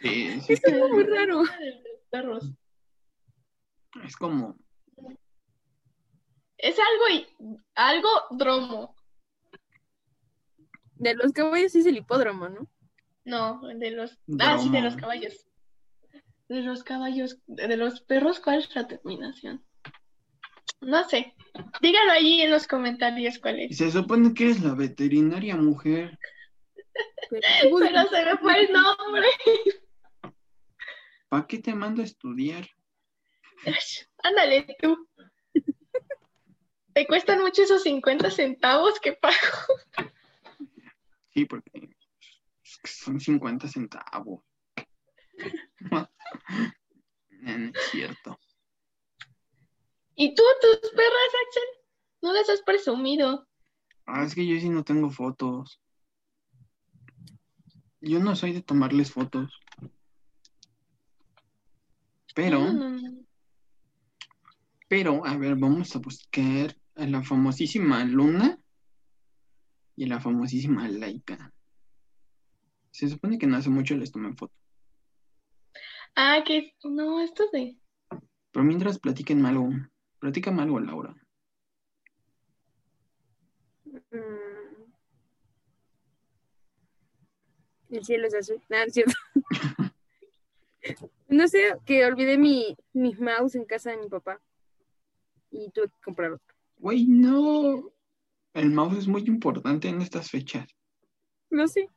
[0.00, 1.42] Sí, sí, Es muy raro.
[2.10, 2.50] Perros.
[4.04, 4.56] es como.
[6.56, 7.26] Es algo, y-
[7.74, 8.96] algo dromo.
[10.96, 12.68] De los caballos sí es el hipódromo, ¿no?
[13.24, 14.18] No, de los.
[14.40, 15.46] Ah, sí, de los caballos.
[16.48, 19.64] De los caballos, de los perros, ¿cuál es la terminación?
[20.80, 21.34] No sé.
[21.82, 23.76] Díganlo allí en los comentarios cuál es.
[23.76, 26.18] Se supone que es la veterinaria mujer.
[27.30, 27.42] Pero,
[27.78, 29.26] Pero se me fue el nombre.
[31.28, 32.68] ¿Para qué te mando a estudiar?
[34.22, 35.08] Ándale tú.
[36.94, 39.34] ¿Te cuestan mucho esos 50 centavos que pago?
[41.30, 41.90] Sí, porque
[42.84, 44.42] son 50 centavos.
[45.90, 46.10] No,
[47.40, 48.38] no es cierto.
[50.16, 51.62] ¿Y tú, tus perras, Axel?
[52.22, 53.46] No las has presumido.
[54.06, 55.80] Ah, es que yo sí no tengo fotos.
[58.00, 59.60] Yo no soy de tomarles fotos.
[62.38, 62.60] Pero,
[64.86, 68.56] pero, a ver, vamos a buscar a la famosísima Luna
[69.96, 71.52] y a la famosísima Laika.
[72.92, 74.54] Se supone que no hace mucho les tomé foto.
[76.14, 77.76] Ah, que no, esto de.
[78.52, 79.70] Pero mientras platiquen algo,
[80.20, 81.16] platícame algo, Laura.
[83.84, 84.92] mm,
[87.90, 88.62] el cielo es azul.
[88.68, 89.12] No, no es cierto.
[91.28, 94.40] no sé, que olvidé mi, mi mouse en casa de mi papá.
[95.50, 96.54] Y tuve que comprar otro.
[96.78, 97.90] Güey, no.
[98.54, 100.66] El mouse es muy importante en estas fechas.
[101.50, 101.88] No sé.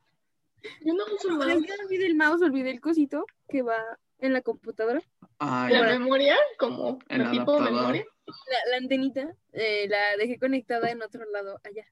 [0.84, 1.80] Yo no uso ¿Sabes mouse.
[1.84, 3.82] Olvidé el mouse, olvidé el cosito que va
[4.18, 5.02] en la computadora.
[5.38, 5.98] Ah, La ya.
[5.98, 7.72] memoria, como El la tipo adaptador.
[7.72, 8.06] memoria.
[8.26, 11.84] La, la antenita eh, la dejé conectada en otro lado, allá.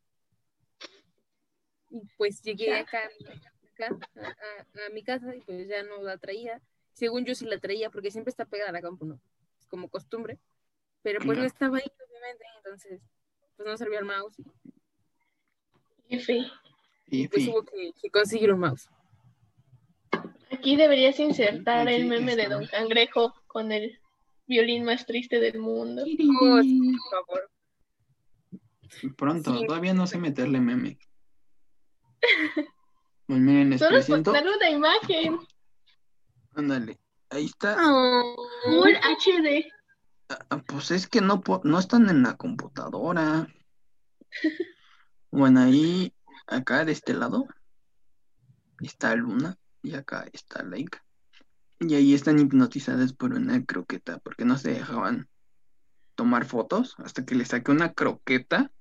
[1.91, 2.79] Y pues llegué Ya.
[2.81, 3.01] acá,
[3.75, 6.61] acá a, a- a mi casa y pues ya no la traía.
[7.01, 9.19] Según yo sí la traía porque siempre está pegada a la compu, ¿no?
[9.59, 10.39] Es como costumbre.
[11.01, 13.01] Pero pues no estaba ahí, obviamente, entonces
[13.57, 14.37] pues no servía el mouse.
[16.11, 16.47] Y.
[17.07, 18.91] Y pues hubo que, que conseguir un mouse.
[20.51, 22.49] Aquí deberías insertar Aquí el meme de.
[22.49, 23.99] Don Cangrejo con el
[24.47, 26.03] violín más triste del mundo.
[26.03, 27.51] Oh, sí, por favor.
[29.17, 29.67] Pronto, Sí.
[29.67, 30.99] todavía no sé meterle meme.
[33.27, 34.33] Pues miren, les Solo es presento.
[34.33, 35.39] poner una imagen.
[36.61, 37.75] Ándale, ahí está.
[37.77, 39.73] Full HD.
[40.29, 43.49] Ah, Pues es que no, no están en la computadora.
[45.33, 46.13] Bueno, ahí,
[46.49, 47.47] acá de este lado,
[48.81, 51.05] está Luna y acá está Laika.
[51.79, 55.29] Y ahí están hipnotizadas por una croqueta, porque no se dejaban
[56.17, 58.73] tomar fotos hasta que les saqué una croqueta.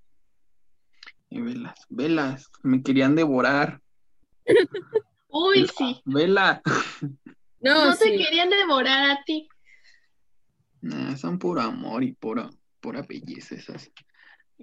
[1.30, 3.80] Y velas, velas, me querían devorar.
[5.30, 6.02] Uy, sí.
[6.04, 6.64] Vela.
[7.62, 9.50] No, No te querían devorar a ti.
[10.82, 13.92] Nah, son puro amor y pura, pura belleza esas.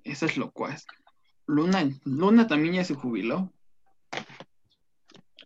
[0.05, 0.87] Esas locuaz.
[1.47, 3.53] Luna, Luna también ya se jubiló.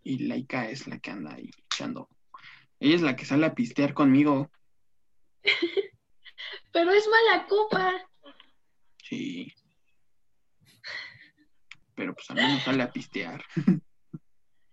[0.03, 2.09] Y Laika es la que anda ahí echando.
[2.79, 4.51] Ella es la que sale a pistear conmigo.
[6.73, 8.09] Pero es mala copa.
[9.03, 9.53] Sí.
[11.95, 13.45] Pero pues al menos sale a pistear.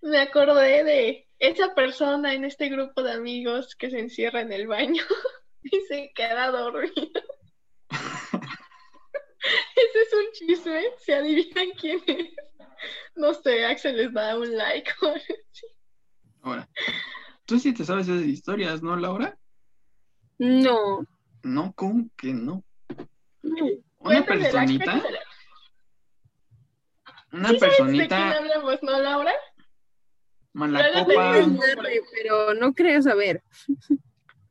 [0.02, 4.68] Me acordé de esa persona en este grupo de amigos que se encierra en el
[4.68, 5.04] baño
[5.64, 7.22] y se queda dormido.
[9.76, 10.84] Ese es un chisme.
[10.98, 12.34] Si adivinan quién es.
[13.16, 14.92] No sé, Axel les da un like.
[16.42, 16.68] Ahora,
[17.46, 19.38] tú sí te sabes esas historias, ¿no, Laura?
[20.38, 21.06] No.
[21.44, 22.64] No, ¿cómo que no?
[23.42, 23.66] no.
[24.00, 25.02] Una personita,
[27.32, 29.34] una ¿Sí sabes de quién personita, hablamos, no, Laura?
[30.58, 31.48] Malacopa,
[32.14, 33.44] Pero no creo saber.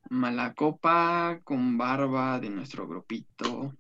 [0.09, 3.75] malacopa con barba de nuestro grupito.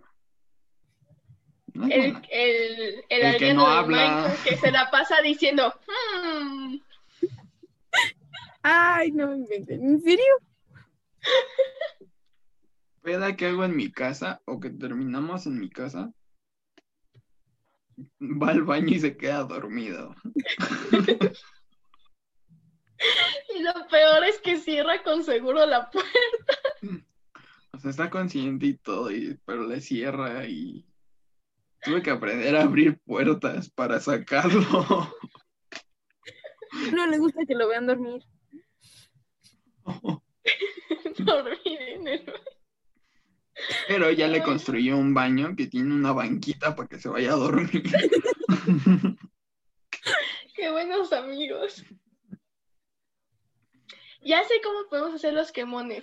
[1.72, 4.36] No El, el, el, El que no de habla.
[4.44, 6.78] Que se la pasa diciendo, "Hmm".
[8.62, 9.32] Ay, no.
[9.34, 10.34] ¿En serio?
[13.02, 16.12] peda que hago en mi casa o que terminamos en mi casa,
[18.20, 20.12] va al baño y se queda dormido.
[23.56, 26.10] Y lo peor es que cierra con seguro la puerta.
[27.72, 30.86] O sea, está consciente y todo, y- pero le cierra y
[31.82, 34.62] tuve que aprender a abrir puertas para sacarlo.
[36.92, 38.22] No le gusta que lo vean dormir.
[41.18, 42.32] Dormir en el
[43.88, 47.36] Pero ya le construyó un baño que tiene una banquita para que se vaya a
[47.36, 47.82] dormir.
[50.54, 51.84] Qué buenos amigos.
[54.26, 56.02] Ya sé cómo podemos hacer los quemones.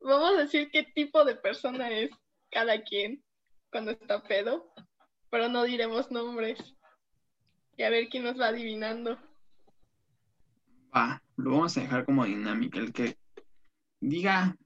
[0.00, 2.12] Vamos a decir qué tipo de persona es
[2.52, 3.24] cada quien
[3.72, 4.72] cuando está pedo,
[5.28, 6.76] pero no diremos nombres.
[7.76, 9.18] Y a ver quién nos va adivinando.
[10.96, 12.78] Va, lo vamos a dejar como dinámica.
[12.78, 13.18] El que
[13.98, 14.56] diga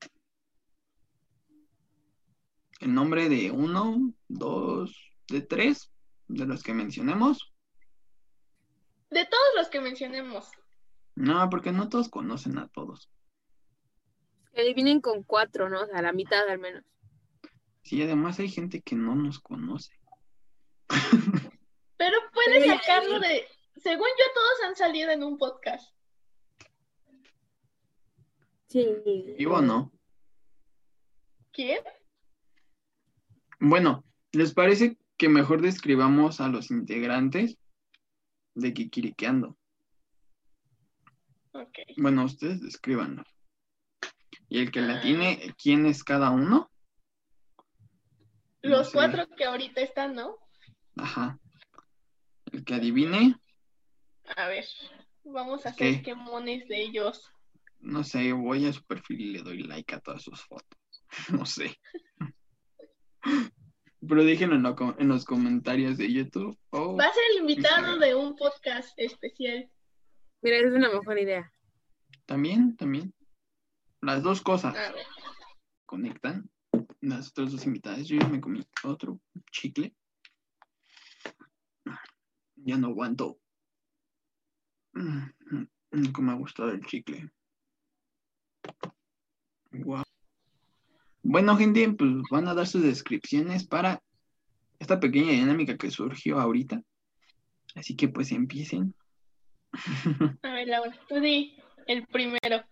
[2.80, 5.90] el nombre de uno, dos, de tres,
[6.26, 7.54] de los que mencionemos.
[9.08, 10.50] De todos los que mencionemos.
[11.18, 13.10] No, porque no todos conocen a todos.
[14.54, 15.82] Que vienen con cuatro, ¿no?
[15.82, 16.84] O sea, la mitad al menos.
[17.82, 19.92] Sí, además hay gente que no nos conoce.
[21.96, 23.44] Pero puedes sacarlo de.
[23.82, 25.92] Según yo, todos han salido en un podcast.
[28.68, 28.86] Sí.
[29.36, 29.90] ¿Vivo no?
[31.50, 31.82] ¿Quién?
[33.58, 37.58] Bueno, ¿les parece que mejor describamos a los integrantes
[38.54, 39.58] de Kikiriqueando?
[41.96, 43.24] Bueno, ustedes descríbanlo.
[44.48, 45.00] Y el que la Ah.
[45.00, 46.70] tiene, ¿quién es cada uno?
[48.62, 48.92] No Los sé.
[48.94, 50.36] cuatro que ahorita están, ¿no?
[50.96, 51.38] Ajá.
[52.52, 53.36] El que adivine,
[54.36, 54.64] A ver,
[55.24, 56.04] vamos a hacer Ok.
[56.04, 57.30] quemones de ellos.
[57.80, 60.78] no sé, voy a su perfil y le doy like a todas sus fotos.
[61.42, 61.78] No sé.
[64.06, 66.58] Pero déjenlo en, lo co- en los comentarios de YouTube.
[66.72, 67.98] Va a ser el invitado Instagram.
[68.00, 69.70] de un podcast especial.
[70.40, 71.52] Mira, esa es una mejor idea.
[72.26, 73.12] También, también.
[74.00, 74.76] Las dos cosas
[75.86, 76.48] conectan.
[77.00, 78.06] Las otras dos invitadas.
[78.06, 79.20] Yo ya me comí otro
[79.50, 79.94] chicle.
[82.56, 83.40] Ya no aguanto.
[84.92, 87.30] Nunca me ha gustado el chicle.
[89.72, 90.04] Guau.
[91.22, 94.02] Bueno, gente, pues van a dar sus descripciones para
[94.78, 96.82] esta pequeña dinámica que surgió ahorita.
[97.74, 98.94] Así que pues empiecen.
[100.42, 102.64] A ver, Laura, tú di el primero.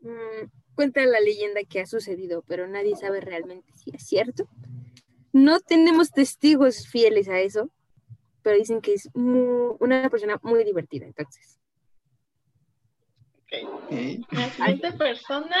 [0.00, 4.48] Mm, cuenta la leyenda que ha sucedido, pero nadie sabe realmente si es cierto.
[5.32, 7.70] No tenemos testigos fieles a eso,
[8.42, 11.58] pero dicen que es una persona muy divertida, entonces.
[13.36, 13.52] Ok.
[13.66, 13.92] Ok.
[14.32, 15.56] La siguiente persona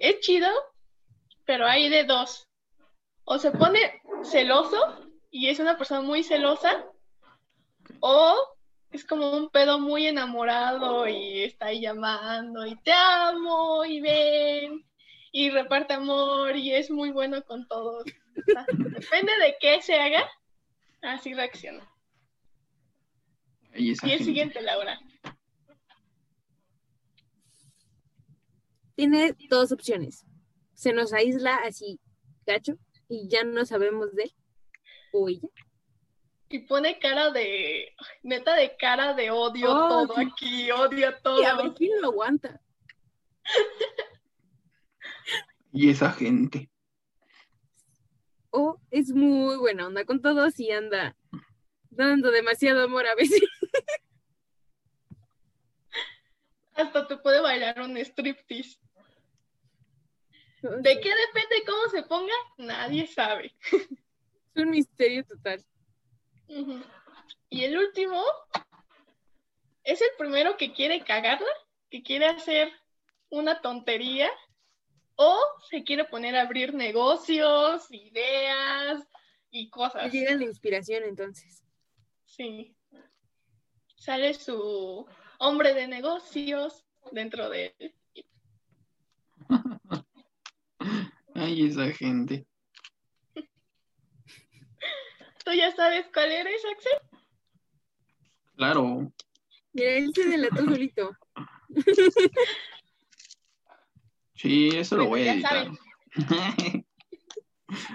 [0.00, 0.48] es chido,
[1.44, 2.48] pero hay de dos.
[3.24, 6.86] O se pone celoso y es una persona muy celosa,
[8.06, 8.36] o
[8.90, 14.84] es como un pedo muy enamorado y está ahí llamando y te amo y ven
[15.32, 18.04] y reparte amor y es muy bueno con todos.
[18.04, 20.30] O sea, depende de qué se haga,
[21.00, 21.90] así reacciona.
[23.72, 25.00] Esa Y el siguiente, Laura.
[28.96, 30.26] Tiene dos opciones.
[30.74, 31.98] Se nos aísla así,
[32.44, 32.74] gacho,
[33.08, 34.34] y ya no sabemos de él
[35.14, 35.48] o ella.
[36.48, 40.22] Y pone cara de, neta de cara de odio Oh, todo sí.
[40.30, 41.74] aquí, odio Y a ver todo.
[41.74, 42.60] quién lo aguanta.
[45.76, 46.70] Y esa gente.
[48.50, 51.16] O es muy buena onda con todos y anda
[51.90, 53.42] dando demasiado amor a veces.
[56.74, 58.78] Hasta te puede bailar un striptease.
[60.62, 62.32] ¿De qué depende cómo se ponga?
[62.56, 63.52] Nadie sabe.
[63.72, 65.64] Es un misterio total.
[66.48, 68.22] Y el último
[69.82, 71.46] es el primero que quiere cagarla,
[71.90, 72.72] que quiere hacer
[73.30, 74.30] una tontería
[75.16, 75.38] o
[75.70, 79.06] se quiere poner a abrir negocios, ideas
[79.50, 80.12] y Le cosas.
[80.12, 81.62] llega la inspiración entonces.
[82.24, 82.74] Sí.
[83.96, 85.06] Sale su
[85.38, 87.94] hombre de negocios dentro de él.
[91.34, 92.46] Ay, esa gente.
[95.44, 97.20] ¿Tú ya sabes cuál eres, Axel?
[98.56, 99.12] Claro.
[99.72, 101.16] Mira, él se delató solito.
[104.34, 105.68] Sí, eso lo voy a editar.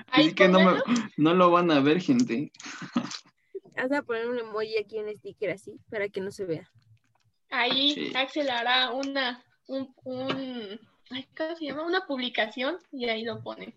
[0.07, 0.81] Así que no, me-
[1.17, 2.51] no lo van a ver, gente.
[3.75, 6.69] Vas a poner un emoji aquí, un sticker así, para que no se vea.
[7.49, 8.11] Ahí Sí.
[8.15, 11.85] Axel hará una, un, un, ay, ¿cómo se llama?
[11.85, 13.73] Una publicación y ahí lo ponen.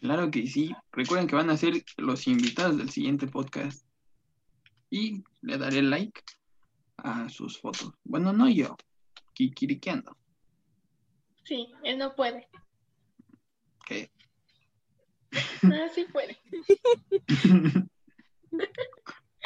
[0.00, 0.74] Claro que sí.
[0.92, 3.84] Recuerden que van a ser los invitados del siguiente podcast.
[4.88, 6.22] Y le daré like
[6.96, 7.92] a sus fotos.
[8.02, 8.76] Bueno, no yo.
[9.34, 10.16] Kikiriqueando.
[11.44, 12.48] Sí, él no puede.
[13.86, 14.10] ¿Qué?
[15.62, 16.38] Ah, sí puede.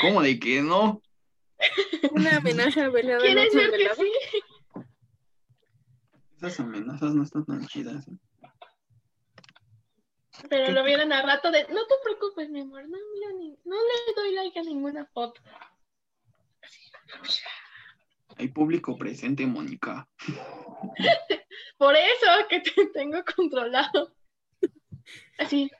[0.01, 1.03] ¿Cómo de que no?
[2.13, 3.21] Una amenaza velada.
[3.21, 3.97] ¿Quieres no ver que velada.
[3.97, 4.13] sí?
[6.37, 8.09] Esas amenazas no están tan chidas.
[8.09, 8.17] ¿eh?
[10.49, 13.77] Pero lo vieron a rato de, no te preocupes, mi amor, no, mira, ni- no
[13.77, 15.41] le doy like a ninguna foto.
[18.37, 20.09] Hay público presente, Mónica.
[21.79, 24.15] Por eso que te tengo controlado.
[25.39, 25.71] Así.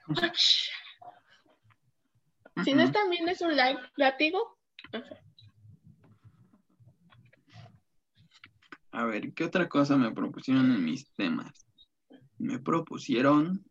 [2.65, 4.59] Si no están viendo es un like, látigo.
[8.93, 11.67] A ver, ¿qué otra cosa me propusieron en mis temas?
[12.39, 13.65] Me propusieron.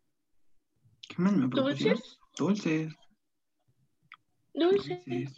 [1.16, 1.48] ¿Qué más me?
[1.48, 2.20] ¿Dulces?
[2.38, 2.96] Dulces.
[4.54, 5.36] Dulces.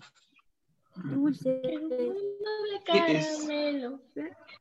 [0.95, 1.61] Dulce.
[1.61, 3.27] Doble ¿Qué es?
[3.27, 4.01] caramelo.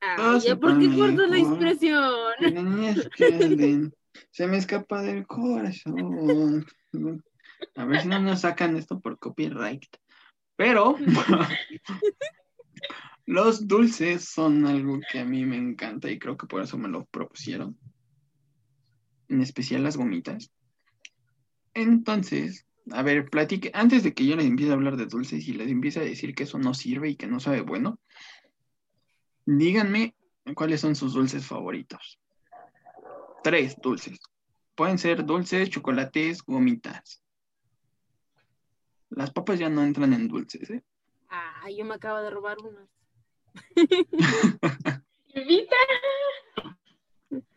[0.01, 3.05] Ay, Pasa ya, ¿por qué cortas la expresión?
[4.31, 6.67] Se me escapa del corazón.
[7.77, 9.85] A ver si no nos sacan esto por copyright.
[10.57, 10.97] Pero
[13.27, 16.89] los dulces son algo que a mí me encanta y creo que por eso me
[16.89, 17.79] lo propusieron.
[19.29, 20.51] En especial las gomitas.
[21.75, 23.71] Entonces, a ver, platique.
[23.75, 26.35] Antes de que yo les empiece a hablar de dulces y les empiece a decir
[26.35, 27.99] que eso no sirve y que no sabe bueno,
[29.47, 30.15] díganme
[30.55, 32.21] cuáles son sus dulces favoritos.
[33.43, 34.19] Tres dulces.
[34.75, 37.23] Pueden ser dulces, chocolates, gomitas.
[39.11, 40.83] Las papas ya no entran en dulces, ¿eh?
[41.29, 42.89] Ah, yo me acabo de robar unas.
[45.35, 45.77] Invita.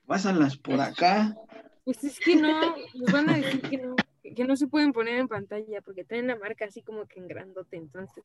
[0.05, 1.35] Pásalas por acá.
[1.83, 3.95] Pues es que no, nos van a decir que no,
[4.35, 7.27] que no se pueden poner en pantalla porque traen la marca así como que en
[7.27, 8.23] grandote, entonces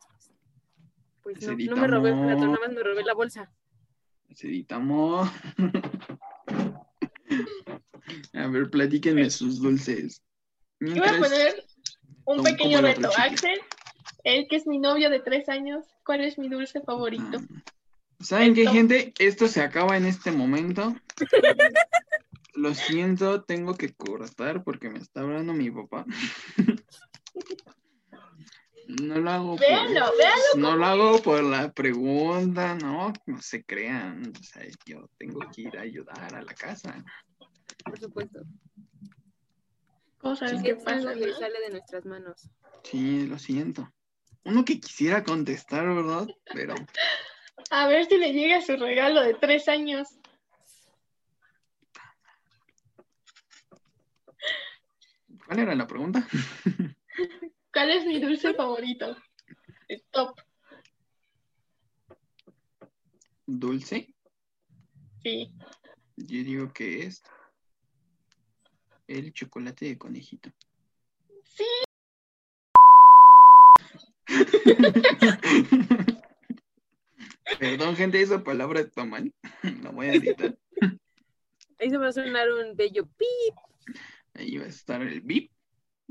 [1.22, 3.50] pues, pues no, no me robé el plato, nada más me robé la bolsa.
[4.28, 5.30] Necesitamos.
[8.34, 10.22] A ver, platíquenme sus dulces.
[10.80, 11.64] Yo voy a poner
[12.24, 13.08] un ¿Cómo- pequeño reto.
[13.16, 13.60] Axel,
[14.24, 17.38] el que es mi novio de tres años, ¿cuál es mi dulce favorito?
[17.38, 17.62] Ah.
[18.20, 19.12] ¿Saben qué, gente?
[19.18, 20.94] Esto se acaba en este momento.
[22.54, 26.04] Lo siento, tengo que cortar porque me está hablando mi papá.
[28.88, 30.06] No lo hago por, Véanlo,
[30.56, 34.32] no lo hago por la pregunta, no, no se crean.
[34.38, 37.02] O sea, yo tengo que ir a ayudar a la casa.
[37.84, 38.40] Por supuesto.
[40.18, 41.18] Cosas Sí, que pasan.
[41.18, 41.34] que ¿no?
[41.38, 42.50] sale de nuestras manos.
[42.84, 43.90] Sí, lo siento.
[44.44, 46.26] Uno que quisiera contestar, ¿verdad?
[46.52, 46.74] Pero
[47.70, 50.08] A ver si le llega su regalo de tres años.
[55.52, 56.26] ¿Cuál era la pregunta?
[57.74, 59.14] ¿Cuál es mi dulce favorito?
[59.86, 60.34] El top.
[63.44, 64.14] ¿Dulce?
[65.22, 65.52] Sí.
[66.16, 67.22] Yo digo que es
[69.08, 70.50] el chocolate de conejito.
[71.44, 71.66] Sí.
[77.58, 79.30] Perdón, gente, esa palabra está mal.
[79.82, 80.56] La voy a editar.
[81.78, 83.54] Ahí se va a sonar un bello pip.
[84.34, 85.50] Ahí va a estar el bip.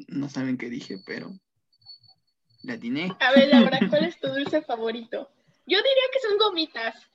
[0.08, 1.32] No saben qué dije, pero
[2.64, 3.12] la atiné.
[3.20, 5.32] A ver, Laura, ¿cuál es tu dulce favorito?
[5.66, 7.10] Yo diría que son gomitas.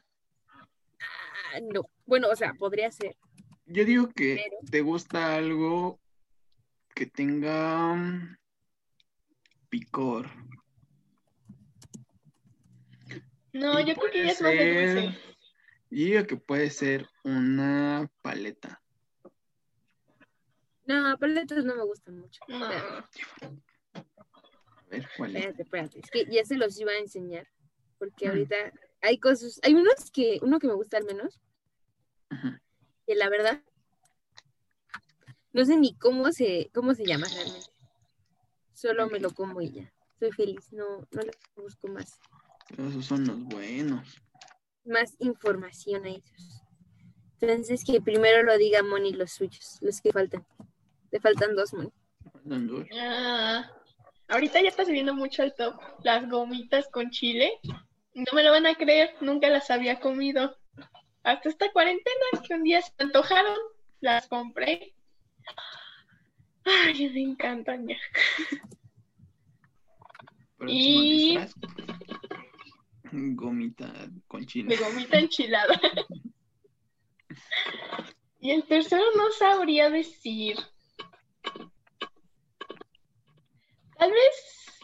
[1.00, 1.88] Ah, no.
[2.06, 3.16] Bueno, o sea, podría ser.
[3.66, 5.98] Yo digo que Pero- te gusta algo
[6.94, 8.36] que tenga mm,
[9.68, 10.30] picor.
[13.52, 15.18] No, Y yo creo que ya es más de dulce.
[15.90, 18.82] Yo digo que puede ser una paleta.
[20.86, 22.40] No, paletas no me gustan mucho.
[22.48, 22.64] No.
[22.66, 23.08] A
[24.88, 25.42] ver, ¿cuál es?
[25.46, 25.98] Espérate, espérate.
[26.00, 27.48] Es que ya se los iba a enseñar.
[27.98, 28.30] Porque Mm.
[28.30, 28.56] ahorita
[29.02, 31.40] hay cosas, hay unos que, uno que me gusta al menos,
[33.06, 33.62] que la verdad,
[35.52, 37.70] no sé ni cómo se, cómo se llama realmente.
[38.74, 39.92] Solo me lo como y ya.
[40.18, 42.20] Soy feliz, no, no le busco más,
[42.76, 44.20] Esos son los buenos.
[44.84, 46.62] más información a ellos.
[47.40, 50.46] Entonces que primero lo diga Moni los suyos, los que faltan.
[51.16, 51.70] Te faltan dos,
[52.44, 52.86] dos.
[53.00, 53.64] Ah,
[54.28, 55.80] ahorita ya está subiendo mucho el top.
[56.04, 57.58] Las gomitas con chile.
[58.12, 60.58] No me lo van a creer, nunca las había comido.
[61.22, 63.56] Hasta esta cuarentena que un día se me antojaron,
[64.00, 64.94] las compré.
[66.64, 67.96] Ay, me encantan ya.
[70.58, 71.54] Próximo Y- disfraz.
[73.12, 73.90] Gomita
[74.28, 74.76] con De chile.
[74.76, 75.80] gomita enchilada.
[78.38, 80.56] Y el tercero no sabría decir.
[83.98, 84.80] Tal vez.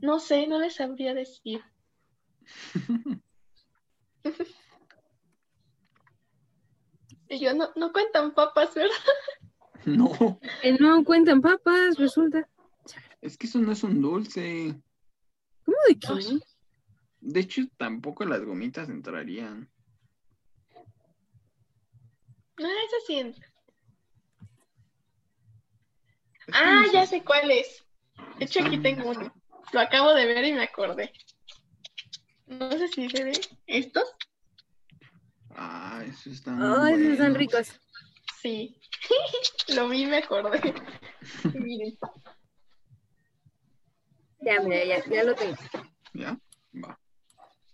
[0.00, 1.62] No sé, no les sabría decir.
[7.30, 8.96] Y yo no, no cuentan papas, ¿verdad?
[9.84, 12.48] No, Eh, no cuentan papas, resulta.
[13.20, 14.74] es que eso no es un dulce.
[15.64, 16.08] ¿Cómo de qué?
[16.10, 16.40] Ay.
[17.20, 19.68] De hecho, tampoco las gomitas entrarían.
[22.58, 23.34] No, eso sí.
[26.52, 27.22] Ah, ya sé.
[27.22, 27.84] cuál es.
[28.38, 29.32] De hecho, aquí tengo uno.
[29.72, 31.12] Lo acabo de ver y me acordé.
[32.46, 33.32] No sé si se ve.
[33.66, 34.04] ¿Estos?
[35.50, 36.62] Ah, esos están.
[36.62, 37.38] Ay, esos están buenos.
[37.38, 37.80] ricos.
[38.40, 38.80] Sí.
[39.74, 40.74] Lo vi y me acordé.
[41.54, 41.98] Miren.
[44.40, 45.56] Ya, mira, ya, ya lo tengo.
[46.14, 46.38] ¿Ya?
[46.72, 46.98] Va.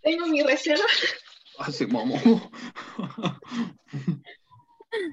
[0.01, 0.83] Tengo mi reserva.
[1.59, 2.19] Ah, se mamó.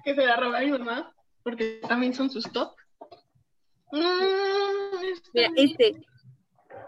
[0.04, 2.74] que se la roba mi mamá, porque también son sus top.
[3.92, 5.88] Está Mira, este,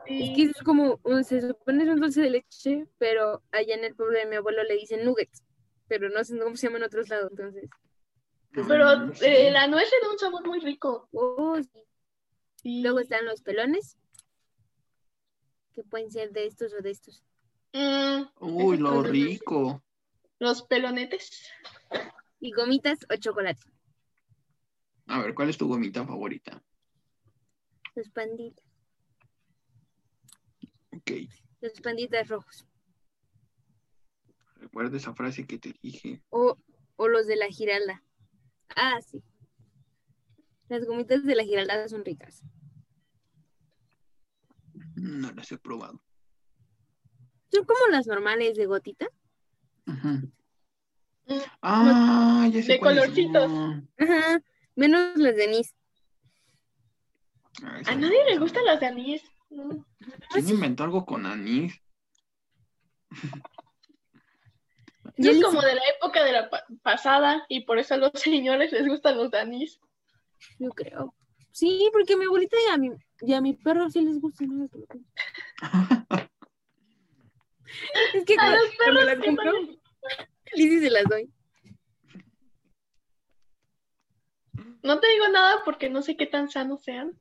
[0.07, 3.85] es que es como, un- se supone es un dulce de leche, pero allá en
[3.85, 5.43] el pueblo de mi abuelo le dicen nuggets,
[5.89, 7.69] pero no sé cómo se llama en otros lados, entonces.
[8.53, 11.09] Pero eh, la nuez le da un sabor muy rico.
[11.13, 11.69] Oh, sí.
[12.63, 12.83] Sí.
[12.83, 13.99] Luego están los pelones,
[15.75, 17.23] que pueden ser de estos o de estos.
[17.73, 19.83] Mm, Uy, lo rico.
[20.39, 21.51] Los pelonetes.
[22.41, 23.61] Y gomitas o chocolate.
[25.07, 26.63] A ver, ¿cuál es tu gomita favorita?
[27.95, 28.65] Los panditas,
[30.91, 31.11] Ok,
[31.61, 32.67] los panditas rojos.
[34.57, 36.23] recuerda esa frase que te dije.
[36.31, 36.57] O,
[36.97, 38.03] o los de la giralda.
[38.75, 39.23] Ah, sí.
[40.69, 42.43] Las gomitas de la giralda son ricas.
[44.97, 46.03] No las he probado.
[47.53, 49.07] Son como las normales de gotita.
[49.87, 50.09] Ujú.
[51.27, 53.51] Mm, Ah, ya sé de colorcitos.
[53.99, 54.43] Ajá.
[54.75, 55.75] Menos las de anís.
[57.63, 59.23] A nadie le gustan las de anís.
[59.51, 59.87] No.
[60.31, 61.81] ¿Quién inventó algo con anís?
[65.17, 68.11] Yo es como de la época de la pa- pasada y por eso a los
[68.15, 69.79] señores les gustan los de anís.
[70.59, 71.15] Yo creo.
[71.53, 72.91] Sí, porque a mi abuelita y a mi,
[73.21, 74.45] y a mi perro sí les gusta.
[74.45, 74.69] ¿no?
[78.15, 79.53] Es que A cuando, los perros las compro.
[80.55, 81.29] Lizzy se las doy.
[84.83, 87.19] No te digo nada porque no sé qué tan sanos sean.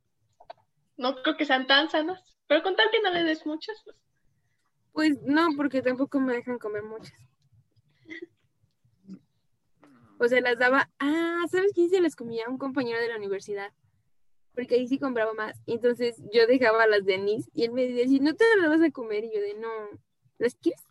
[0.98, 2.20] No creo que sean tan sanos.
[2.48, 3.98] Pero con tal que no le des muchas, pues.
[4.92, 7.18] Pues no, porque tampoco me dejan comer muchas.
[10.20, 10.90] O sea, las daba.
[11.00, 12.48] Ah, ¿sabes quién se las comía?
[12.48, 13.74] Un compañero de la universidad.
[14.54, 15.60] Porque ahí sí compraba más.
[15.66, 18.82] Y entonces yo dejaba las de anís y él me decía, no te las vas
[18.82, 19.24] a comer.
[19.24, 19.68] Y yo de, no,
[20.38, 20.84] ¿las quieres?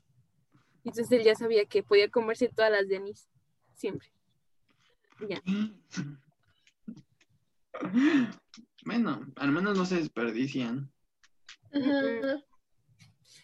[0.82, 3.28] Y entonces él ya sabía que podía comerse todas las de anís.
[3.74, 4.12] Siempre.
[5.20, 5.42] Y Ya.
[8.92, 10.92] Bueno, al menos no se desperdician.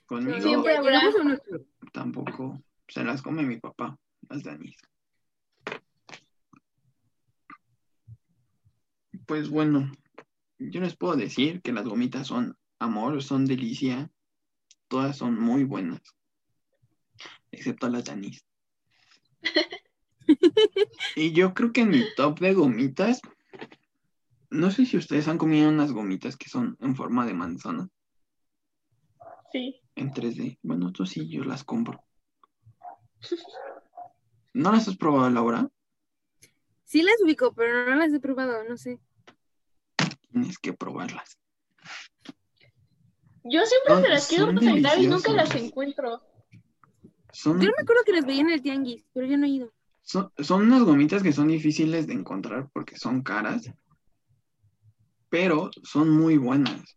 [0.05, 1.01] Conmigo Siempre habrá.
[1.90, 2.62] tampoco.
[2.86, 4.76] Se las come mi papá, las de anís.
[9.24, 9.90] Pues bueno,
[10.59, 14.11] yo les puedo decir que las gomitas son amor, son delicia.
[14.86, 16.03] Todas son muy buenas.
[17.53, 18.44] Excepto las de anís.
[21.16, 23.22] Y yo creo que en mi top de gomitas,
[24.51, 27.88] no sé si ustedes han comido unas gomitas que son en forma de manzana,
[29.53, 29.80] Sí.
[29.94, 30.59] en 3D.
[30.62, 32.03] Bueno, tú sí, yo las compro.
[34.55, 35.68] ¿No las has probado, Laura?
[36.84, 38.99] Sí las ubico, pero no las he probado, no sé.
[40.30, 41.38] Tienes que probarlas.
[43.44, 46.22] Yo siempre se las quiero presentar y nunca las encuentro.
[47.32, 49.51] Son, Yo no me acuerdo que las veía en el tianguis, pero yo no he
[49.51, 49.72] ido.
[50.03, 53.70] son, son unas gomitas que son difíciles de encontrar porque son caras,
[55.29, 56.97] pero son muy buenas.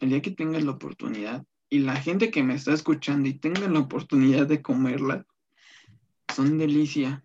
[0.00, 3.68] El día que tengas la oportunidad y la gente que me está escuchando y tenga
[3.68, 5.26] la oportunidad de comerlas,
[6.34, 7.24] son delicia.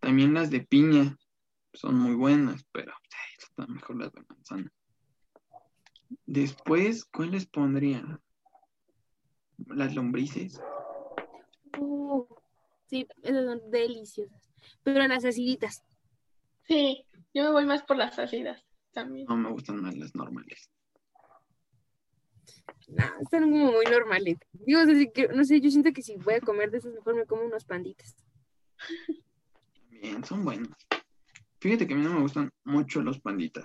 [0.00, 1.16] También las de piña
[1.72, 4.72] son muy buenas, pero ay, están mejor las de manzana.
[6.26, 8.20] Después, ¿cuál les pondría?
[9.66, 10.60] Las lombrices.
[11.80, 12.28] Oh,
[12.86, 14.52] sí, esas son deliciosas.
[14.82, 15.82] Pero las aciditas.
[16.64, 18.64] Sí, yo me voy más por las ácidas
[18.94, 19.26] también.
[19.28, 20.70] No me gustan más las normales.
[22.88, 24.38] No, están como muy normales.
[24.52, 24.80] Digo,
[25.34, 27.64] no sé, yo siento que si voy a comer de esas, mejor me como unos
[27.64, 28.16] panditas.
[29.88, 30.70] Bien, son buenos.
[31.60, 33.64] Fíjate que a mí no me gustan mucho los panditas,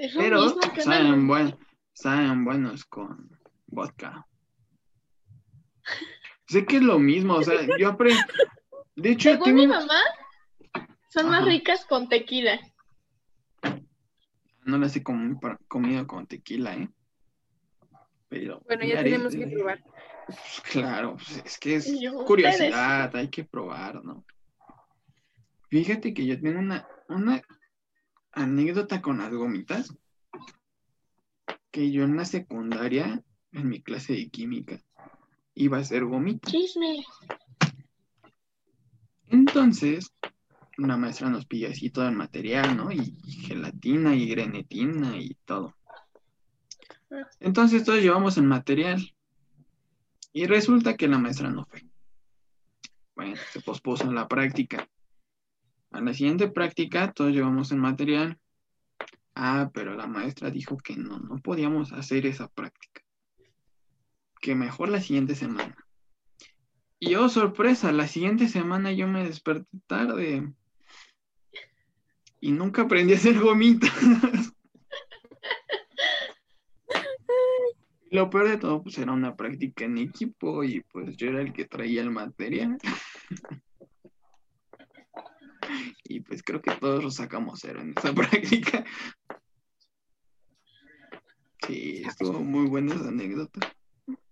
[0.00, 1.56] Es lo pero mismo que una saben, buen,
[1.92, 4.26] saben buenos con vodka.
[6.48, 8.20] Sé que es lo mismo, o sea, yo aprendí.
[8.96, 10.00] De hecho, Según tengo mi mamá,
[11.08, 12.58] son más ricas con tequila.
[14.64, 16.88] No las he comido con tequila, ¿eh?
[18.28, 18.62] Pero.
[18.66, 19.82] Bueno, ya haré- tenemos que probar.
[20.26, 20.38] Pues
[20.72, 24.24] claro, pues es que es yo, curiosidad, hay que probar, ¿no?
[25.68, 27.42] Fíjate que yo tengo una, una
[28.32, 29.94] anécdota con las gomitas,
[31.70, 34.80] que yo en la secundaria, en mi clase de química,
[35.54, 36.50] iba a hacer gomitas.
[36.50, 37.04] Chisme.
[39.28, 40.12] Entonces,
[40.80, 42.90] una maestra nos pidió así todo el material, ¿no?
[42.90, 45.76] Y, y gelatina y grenetina y todo.
[47.38, 49.14] Entonces todos llevamos el material.
[50.32, 51.84] Y resulta que la maestra no fue.
[53.16, 54.88] Bueno, se pospuso la práctica.
[55.90, 58.38] A la siguiente práctica todos llevamos el material.
[59.34, 63.02] Ah, pero la maestra dijo que no, no podíamos hacer esa práctica.
[64.40, 65.76] Que mejor la siguiente semana.
[67.00, 70.52] Y oh, sorpresa, la siguiente semana yo me desperté tarde.
[72.40, 73.92] Y nunca aprendí a hacer gomitas.
[78.10, 81.52] Lo peor de todo, pues era una práctica en equipo y pues yo era el
[81.52, 82.76] que traía el material.
[86.04, 88.84] y pues creo que todos lo sacamos cero en esa práctica.
[91.66, 93.60] Sí, estuvo muy buena esa anécdota.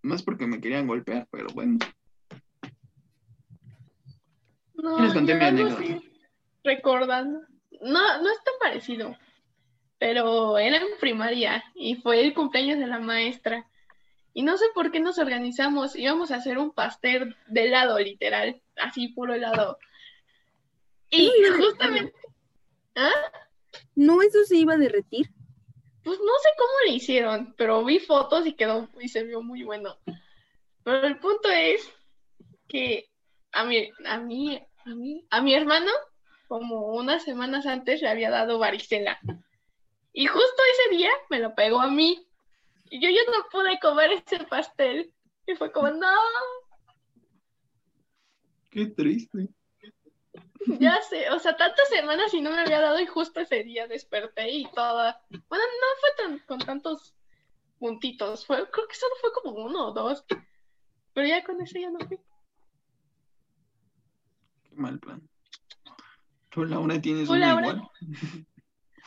[0.02, 1.78] Más porque me querían golpear, pero bueno.
[4.74, 6.00] No, Les conté mi anécdota.
[6.64, 7.40] recordando.
[7.81, 9.16] No, no es tan parecido,
[9.99, 13.66] pero era en primaria y fue el cumpleaños de la maestra.
[14.35, 18.61] Y no sé por qué nos organizamos, íbamos a hacer un pastel de helado, literal,
[18.76, 19.79] así puro helado.
[21.11, 22.14] Y justamente,
[23.95, 25.31] ¿No eso se iba a derretir?
[26.09, 29.62] pues no sé cómo le hicieron, pero vi fotos y quedó y se vio muy
[29.62, 29.99] bueno.
[30.83, 31.87] Pero el punto es
[32.66, 33.11] que
[33.53, 35.93] a mi, a mí, a mí, a mi hermano,
[36.49, 39.20] como unas semanas antes le había dado varicela.
[40.12, 42.26] Y justo ese día me lo pegó a mí.
[42.90, 45.12] Y yo ya no pude comer ese pastel.
[45.46, 46.11] Y fue como, no,
[48.70, 49.49] Qué triste.
[50.78, 51.30] ya sé.
[51.30, 54.64] O sea, tantas semanas y no me había dado y justo ese día desperté y
[54.72, 55.22] toda.
[55.30, 57.14] Bueno, no fue tan, con tantos
[57.78, 58.46] puntitos.
[58.46, 60.24] Fue, creo que solo fue como uno o dos.
[61.14, 62.18] Pero ya con ese ya no fui.
[64.64, 65.28] Qué mal plan.
[66.59, 67.88] Tú, Laura, tienes ¿Tú, una igual.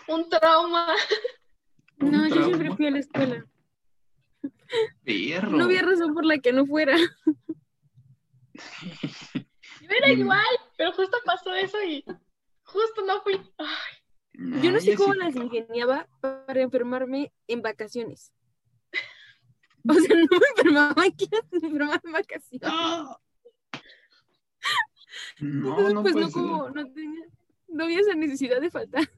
[0.07, 0.87] Un trauma.
[1.99, 3.45] Un No, yo siempre fui a la escuela.
[5.03, 5.49] Perro.
[5.49, 6.95] No había razón por la que no fuera.
[8.53, 10.19] Yo era Mm.
[10.21, 10.45] igual,
[10.77, 12.05] pero justo pasó eso y
[12.63, 13.33] justo no fui.
[13.57, 18.31] Ay, Yo no sé cómo sí las ingeniaba para enfermarme en vacaciones.
[19.89, 22.61] O sea, no me enfermaba aquí, me enfermaba en vacaciones.
[22.71, 23.17] ¡Ah!
[25.39, 27.25] No, Entonces, no pues puede no, como, no tenía,
[27.71, 29.09] no había esa necesidad de faltar.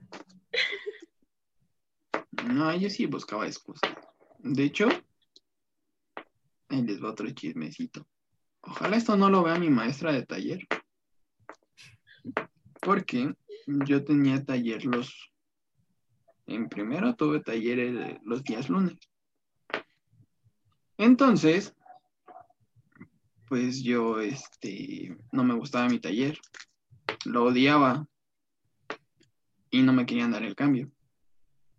[2.46, 3.94] No, yo sí buscaba excusas.
[4.40, 4.90] De hecho,
[6.70, 8.08] les va otro chismecito.
[8.62, 10.68] Ojalá esto no lo vea mi maestra de taller.
[12.82, 13.34] Porque
[13.66, 15.32] yo tenía taller los...
[16.46, 18.98] En primero tuve taller los días lunes.
[20.98, 21.74] Entonces,
[23.48, 26.38] pues yo, este, no me gustaba mi taller.
[27.26, 28.08] Lo odiaba.
[29.74, 30.92] Y no me querían dar el cambio.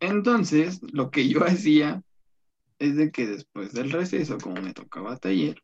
[0.01, 2.03] Entonces, lo que yo hacía
[2.81, 5.63] es de que después del receso, como me tocaba taller,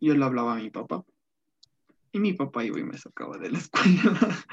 [0.00, 1.04] yo le hablaba a mi papá.
[2.10, 4.44] Y mi papá iba y me sacaba de la escuela.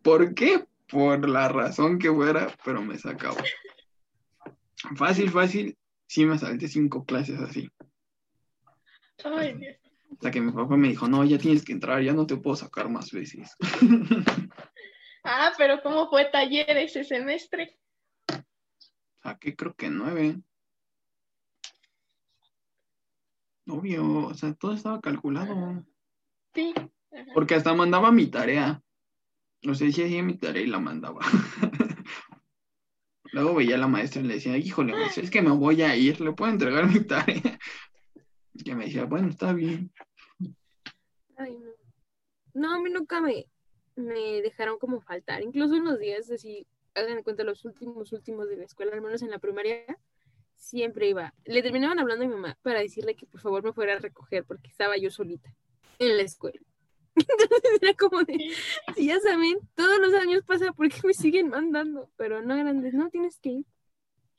[0.00, 0.64] ¿Por qué?
[0.88, 3.44] Por la razón que fuera, pero me sacaba.
[4.96, 5.76] Fácil, fácil,
[6.06, 7.70] sí me salté cinco clases así.
[9.22, 9.76] ay, Dios.
[10.12, 12.56] Hasta que mi papá me dijo, no, ya tienes que entrar, ya no te puedo
[12.56, 13.54] sacar más veces.
[15.24, 17.78] Ah, pero ¿cómo fue taller ese semestre?
[19.22, 20.40] Saqué creo que nueve.
[23.66, 25.84] Obvio, o sea, todo estaba calculado.
[26.54, 26.72] Sí.
[26.76, 27.26] Ajá.
[27.34, 28.82] Porque hasta mandaba mi tarea.
[29.62, 31.20] No sé si hacía mi tarea y la mandaba.
[33.32, 35.94] Luego veía a la maestra y le decía, híjole, pues es que me voy a
[35.94, 37.58] ir, ¿le puedo entregar mi tarea?
[38.52, 39.90] Y me decía, bueno, está bien.
[41.38, 41.70] Ay, no.
[42.52, 43.46] No, a mí nunca me,
[43.96, 45.42] me dejaron como faltar.
[45.42, 49.02] Incluso en los días así, hagan de cuenta, los últimos, últimos de la escuela, al
[49.02, 49.84] menos en la primaria,
[50.56, 51.34] siempre iba.
[51.44, 54.44] Le terminaban hablando a mi mamá para decirle que por favor me fuera a recoger
[54.44, 55.54] porque estaba yo solita
[55.98, 56.60] en la escuela.
[57.16, 58.54] Entonces era como de,
[58.94, 62.10] si ya saben, todos los años pasa, ¿por qué me siguen mandando?
[62.16, 63.66] Pero no eran de, no, tienes que ir.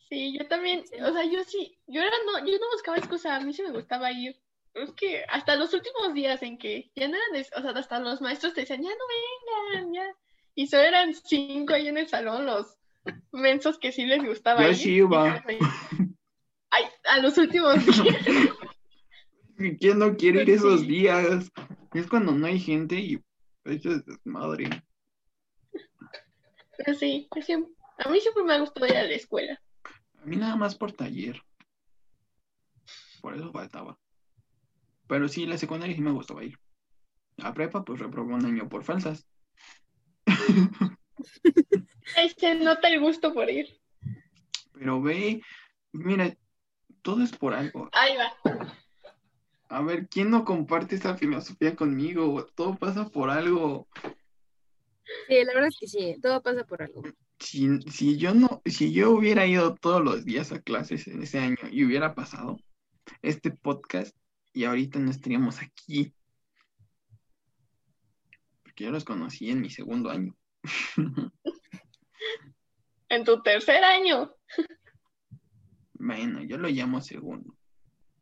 [0.09, 3.39] Sí, yo también, o sea, yo sí, yo era no, yo no buscaba excusa, a
[3.39, 4.40] mí sí me gustaba ir.
[4.73, 8.21] Es que hasta los últimos días en que ya no eran, o sea, hasta los
[8.21, 10.15] maestros te decían, ya no vengan, ya.
[10.55, 12.77] Y solo eran cinco ahí en el salón, los
[13.31, 15.43] mensos que sí les gustaba Yo sí iba.
[16.71, 18.25] Ay, a los últimos días.
[19.79, 21.51] ¿Quién no quiere ir esos días?
[21.93, 23.21] Es cuando no hay gente y
[23.65, 24.69] eso es desmadre.
[26.77, 27.27] Pero sí,
[27.97, 29.61] a mí siempre me ha gustado ir a la escuela.
[30.19, 31.41] A mí nada más por taller.
[33.21, 33.99] Por eso faltaba.
[35.11, 36.57] Pero sí, la secundaria sí me gustaba ir.
[37.35, 39.27] La prepa, pues reprobó un año por falsas.
[42.15, 43.77] Ahí se nota el gusto por ir.
[44.71, 45.41] Pero ve,
[45.91, 46.33] mira,
[47.01, 47.89] todo es por algo.
[47.91, 48.31] Ahí va.
[49.67, 52.45] A ver, ¿quién no comparte esa filosofía conmigo?
[52.55, 53.89] Todo pasa por algo.
[55.27, 57.03] Sí, la verdad es que sí, todo pasa por algo.
[57.37, 61.39] Si, si yo no, si yo hubiera ido todos los días a clases en ese
[61.39, 62.55] año y hubiera pasado
[63.21, 64.15] este podcast
[64.53, 66.13] y ahorita no estaríamos aquí
[68.75, 70.35] Yo los conocí en mi segundo año.
[73.09, 74.33] En tu tercer año.
[75.93, 77.57] Bueno, yo lo llamo segundo.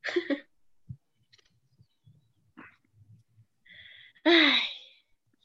[4.23, 4.59] Ay,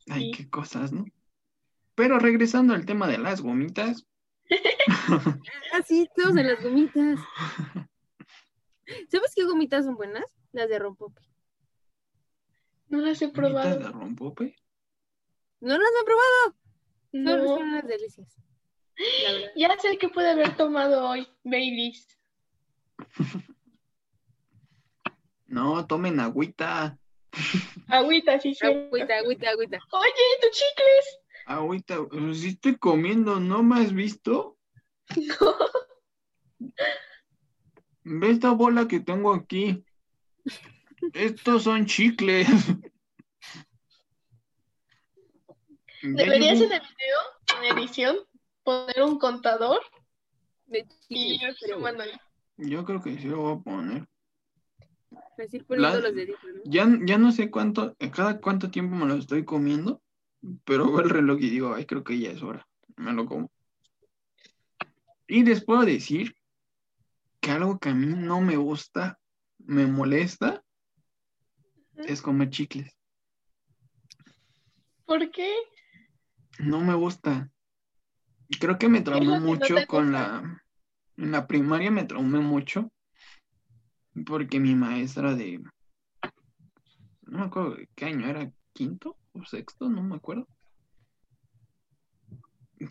[0.09, 0.31] Ay, Sí.
[0.37, 1.05] qué cosas, ¿no?
[1.95, 4.07] Pero regresando al tema de las gomitas,
[5.73, 7.21] Ah, sí, todos en las gomitas.
[9.11, 10.25] ¿Sabes qué gomitas son buenas?
[10.55, 11.21] Las de rompope.
[12.89, 13.77] no las he probado.
[13.77, 14.57] de rompope.
[15.61, 16.57] No las he probado.
[17.11, 17.45] Son, No.
[17.57, 18.37] son unas delicias.
[18.97, 19.51] La.
[19.57, 22.07] Ya sé que puede haber tomado hoy Baileys.
[25.47, 26.99] No, tomen agüita.
[27.87, 28.67] Agüita, sí, sí.
[28.67, 29.79] Agüita, agüita, agüita.
[29.93, 31.19] Oye, tus chicles.
[31.47, 31.97] Agüita,
[32.33, 34.57] sí estoy comiendo, ¿no me has visto?
[35.17, 35.55] No.
[38.05, 39.85] Ve esta bola que tengo aquí.
[41.13, 42.49] Estos son chicles.
[46.03, 47.19] Deberías en el video,
[47.71, 48.17] en edición,
[48.63, 49.81] poner un contador
[50.67, 51.57] De chicles.
[52.57, 54.09] Yo creo que sí lo voy a poner.
[55.39, 56.61] así poniendo La- los deditos, ¿no?
[56.65, 60.03] Ya, ya no sé cuánto, cada cuánto tiempo me lo estoy comiendo,
[60.65, 62.67] pero veo el reloj y digo, ay, creo que ya es hora.
[62.97, 63.51] Me lo como.
[65.27, 66.37] Y les puedo decir
[67.41, 69.19] que algo que a mí no me gusta,
[69.67, 70.63] me molesta,
[71.97, 72.93] es comer chicles.
[75.07, 75.53] ¿Por qué?
[76.59, 77.51] No me gusta.
[78.61, 80.61] Creo que me no mucho con la...
[81.17, 82.91] En la primaria me traumé mucho
[84.27, 85.63] porque mi maestra de...
[87.23, 90.47] No me acuerdo qué año era, quinto o sexto, no me acuerdo.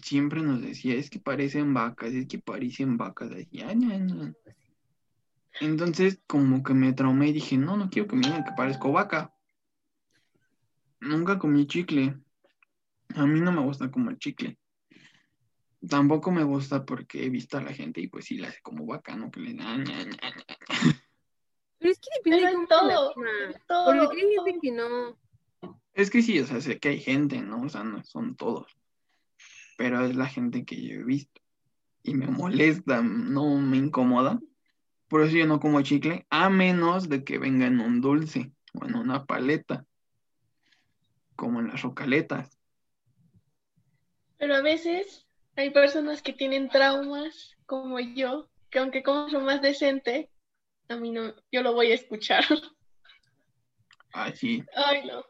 [0.02, 3.32] Siempre nos decía, es que parecen vacas, es que parecen vacas.
[3.32, 4.34] "Ay, ay, ay".
[5.60, 8.92] Entonces como que me traumé y dije, no, no quiero que me digan que parezco
[8.92, 9.34] vaca.
[11.00, 12.18] Nunca comí chicle.
[13.16, 14.58] A mí no me gusta comer chicle.
[15.88, 18.86] Tampoco me gusta porque he visto a la gente y pues sí la hace como
[18.86, 19.78] bacano que le da.
[19.78, 20.20] ña, ña, ña.
[21.78, 23.14] Pero es que depende de todo,
[23.68, 25.20] todo, Porque hay gente que no.
[25.94, 27.64] Es que sí, o sea, sé que hay gente, ¿no?
[27.64, 28.66] O sea, no son todos.
[29.78, 31.42] Pero es la gente que yo he visto.
[32.02, 34.40] Y me molesta, no me incomoda.
[35.14, 38.84] Por eso yo no como chicle, a menos de que venga en un dulce o
[38.84, 39.86] en una paleta.
[41.36, 42.58] Como en las rocaletas.
[44.40, 49.62] Pero a veces hay personas que tienen traumas, como yo, que aunque como lo más
[49.62, 50.32] decente,
[50.90, 52.44] a mí no, yo lo voy a escuchar.
[54.14, 55.24] Así, Ay, no.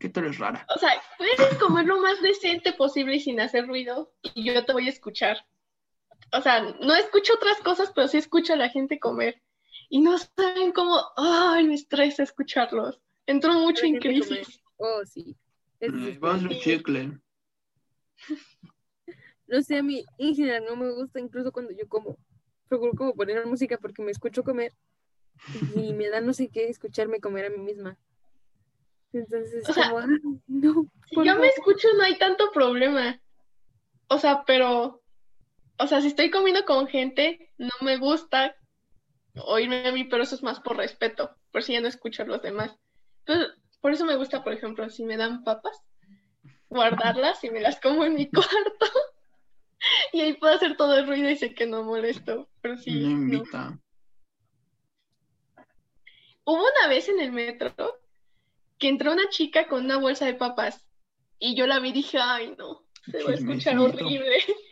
[0.00, 0.66] que tú eres rara.
[0.74, 4.72] O sea, puedes comer lo más decente posible y sin hacer ruido y yo te
[4.72, 5.46] voy a escuchar.
[6.32, 9.40] O sea, no escucho otras cosas, pero sí escucho a la gente comer.
[9.88, 13.00] Y no saben cómo, ay, me estresa escucharlos.
[13.26, 14.60] Entro mucho en crisis.
[14.76, 15.36] Oh, sí.
[15.80, 16.58] Es un desesperante.
[16.60, 17.18] chicle.
[19.46, 22.18] No sé, a mí en general no me gusta, incluso cuando yo como.
[22.68, 24.74] Procuro como poner música porque me escucho comer
[25.74, 27.96] y me da no sé qué escucharme comer a mí misma.
[29.14, 30.08] Entonces, O sea, como, "Ay,
[30.48, 30.86] no.
[31.08, 31.46] Si yo me favor".
[31.46, 33.18] escucho no hay tanto problema.
[34.08, 35.00] O sea, pero,
[35.78, 38.54] o sea, si estoy comiendo con gente, no me gusta
[39.44, 42.26] oírme a mí, pero eso es más por respeto, por si ya no escucho a
[42.26, 42.76] los demás.
[43.24, 45.80] Entonces, por eso me gusta, por ejemplo, si me dan papas,
[46.68, 48.86] guardarlas y me las como en mi cuarto.
[50.12, 52.48] Y ahí puedo hacer todo el ruido y sé que no molesto.
[52.60, 53.10] Pero sí, Me no.
[53.10, 53.78] invita.
[56.44, 57.72] Hubo una vez en el metro
[58.78, 60.84] que entró una chica con una bolsa de papas
[61.38, 64.38] y yo la vi y dije, ay no, se va a escuchar horrible.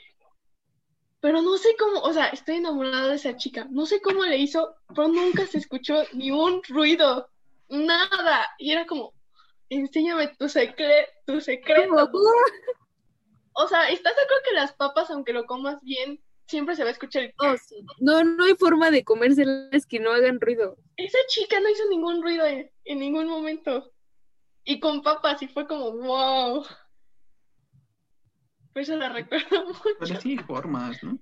[1.27, 3.67] Pero no sé cómo, o sea, estoy enamorada de esa chica.
[3.69, 7.29] No sé cómo le hizo, pero nunca se escuchó ni un ruido,
[7.69, 8.47] nada.
[8.59, 9.13] Y era como,
[9.69, 12.13] enséñame tu, secre tu secreto.
[13.55, 16.91] O sea, ¿estás de acuerdo que las papas, aunque lo comas bien, siempre se va
[16.91, 17.35] a escuchar el...
[17.39, 17.85] Oh, sí.
[17.99, 20.77] No, no hay forma de comérselas que no hagan ruido.
[20.97, 23.93] Esa chica no hizo ningún ruido en, en ningún momento.
[24.63, 26.65] Y con papas, y fue como, wow.
[28.77, 29.83] Por eso la recuerdo mucho.
[29.99, 31.19] Pero sí hay formas, ¿no?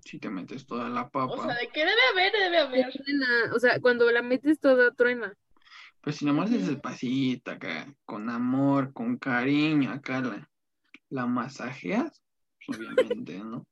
[0.00, 1.32] Si te metes toda la papa.
[1.32, 2.92] O sea, de que debe haber, debe haber.
[2.92, 5.32] Truena, O sea, cuando la metes toda truena.
[6.00, 6.72] Pues si nomás es Ujú.
[6.72, 10.50] despacito acá, con amor, con cariño, acá la,
[11.08, 12.20] la masajeas,
[12.66, 13.64] pues, obviamente, ¿no?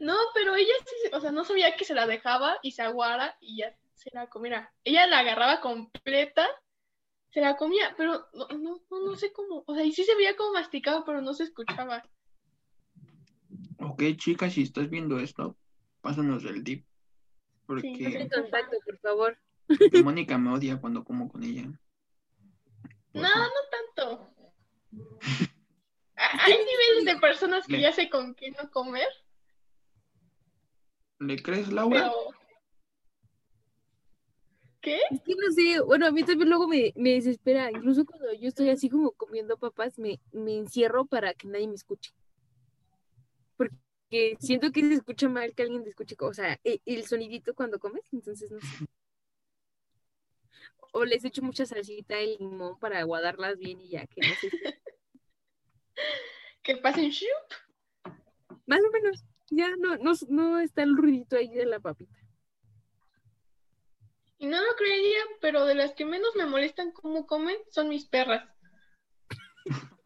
[0.00, 3.36] No, pero ella sí, o sea, no sabía que se la dejaba y se aguara
[3.38, 4.72] y ya se la comiera.
[4.82, 6.48] Ella la agarraba completa,
[7.30, 9.62] se la comía, pero no, no, no sé cómo.
[9.66, 12.04] O sea, y sí se veía como masticado, pero no se escuchaba.
[13.78, 15.56] Ok, chicas, si estás viendo esto,
[16.00, 16.86] pásanos el dip.
[17.66, 17.94] Porque.
[17.94, 19.38] Sí, no contacto, por favor.
[20.02, 21.66] Mónica me odia cuando como con ella.
[23.12, 23.60] No, no
[23.96, 24.34] tanto.
[26.16, 29.08] Hay niveles de personas que ya sé con quién no comer.
[31.18, 32.10] ¿Le crees, Laura?
[32.10, 32.39] Pero...
[34.80, 34.98] ¿Qué?
[35.10, 38.48] Es que no sé, bueno, a mí también luego me, me desespera, incluso cuando yo
[38.48, 42.12] estoy así como comiendo papas, me, me encierro para que nadie me escuche.
[43.56, 47.54] Porque siento que se escucha mal que alguien te escuche, o sea, e- el, sonidito
[47.54, 48.86] cuando comes, entonces no sé.
[50.92, 54.50] O les echo mucha salsita y limón para aguadarlas bien y ya, que no sé.
[56.62, 57.26] Que pasen shu.
[58.66, 62.19] Más o menos, ya no, no, no está el ruidito ahí de la papita.
[64.40, 68.06] Y no lo creería, pero de las que menos me molestan cómo comen son mis
[68.08, 68.48] perras.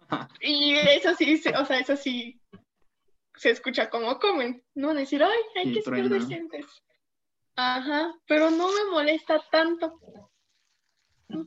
[0.40, 2.40] Y eso sí, se- o sea, eso sí
[3.36, 4.62] se escucha cómo comen.
[4.74, 6.66] No van a decir, ay, hay Y que ser decentes.
[7.56, 10.00] Ajá, pero no me molesta tanto.
[11.28, 11.46] Yo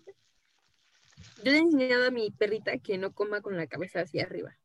[1.43, 4.57] le he enseñado a mi perrita que no coma con la cabeza hacia arriba.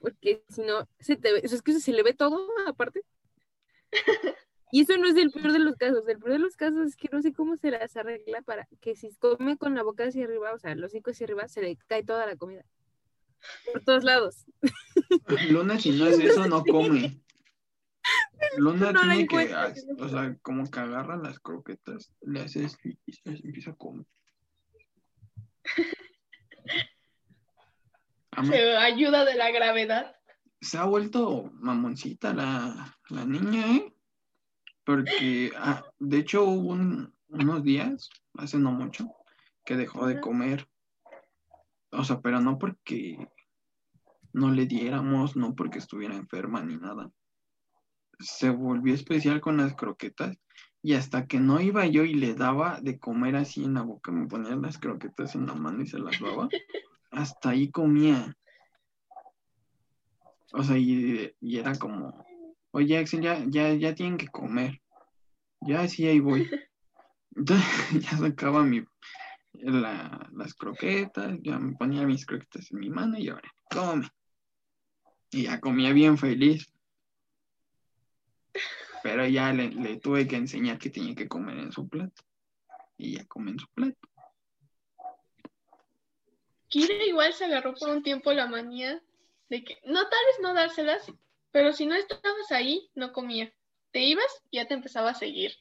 [0.00, 3.02] Porque si no, se te ve, eso es que se le ve todo aparte.
[4.72, 6.06] Y eso no es el peor de los casos.
[6.06, 8.94] El peor de los casos es que no sé cómo se las arregla para que
[8.94, 11.76] si come con la boca hacia arriba, o sea, los hocico hacia arriba, se le
[11.88, 12.64] cae toda la comida.
[13.72, 14.46] Por todos lados.
[15.50, 17.20] Luna, si no es eso, no come.
[18.56, 19.54] Luna No tiene que,
[19.98, 24.06] o sea, como que agarra las croquetas, le haces y empieza a comer.
[28.44, 30.14] Se ayuda de la gravedad.
[30.60, 33.94] se ha vuelto mamoncita la, la niña, ¿eh?
[34.84, 39.08] Porque, ah, de hecho, hubo un- unos días, hace no mucho,
[39.64, 40.68] que dejó de comer.
[41.92, 43.28] O sea, pero no porque
[44.32, 47.10] no le diéramos, no porque estuviera enferma ni nada.
[48.18, 50.36] Se volvió especial con las croquetas
[50.82, 54.12] y hasta que no iba yo y le daba de comer así en la boca,
[54.12, 56.48] me ponía las croquetas en la mano y se las daba,
[57.10, 58.36] hasta ahí comía.
[60.52, 62.24] O sea, y, y era como,
[62.72, 64.80] oye Axel, ya, ya, ya tienen que comer.
[65.60, 66.48] Ya sí, ahí voy.
[67.36, 67.64] Entonces
[68.10, 68.84] ya sacaba mi,
[69.52, 74.08] la- las croquetas, ya me ponía mis croquetas en mi mano y ahora, come.
[75.32, 76.72] Y ya comía bien feliz.
[79.02, 82.22] Pero ya le, le tuve que enseñar que tenía que comer en su plato.
[82.98, 83.96] Y ya come en su plato.
[86.68, 89.02] Kira igual se agarró por un tiempo la manía
[89.48, 91.12] de que, no tal vez no dárselas,
[91.52, 93.52] pero si no estabas ahí, no comía.
[93.92, 95.52] Te ibas y ya te empezaba a seguir.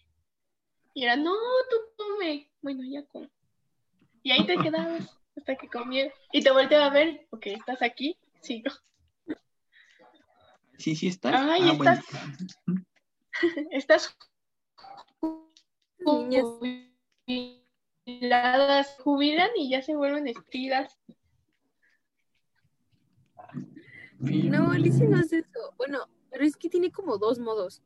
[0.94, 1.34] Y era, no,
[1.70, 2.50] tú come.
[2.62, 3.30] Bueno, ya come.
[4.24, 6.14] Y ahí te quedabas hasta que comiera.
[6.32, 8.18] Y te volteaba a ver, ok, ¿estás aquí?
[8.42, 8.72] Sigo.
[10.78, 11.34] Sí, sí estás.
[11.36, 12.02] Ay, Ah, bueno.
[13.72, 14.16] Estás
[16.00, 16.46] Niñas.
[18.06, 20.98] jubiladas, jubilan y ya se vuelven espidas.
[24.20, 25.74] No, Alicia no hace eso.
[25.78, 27.82] Bueno, pero es que tiene como dos modos.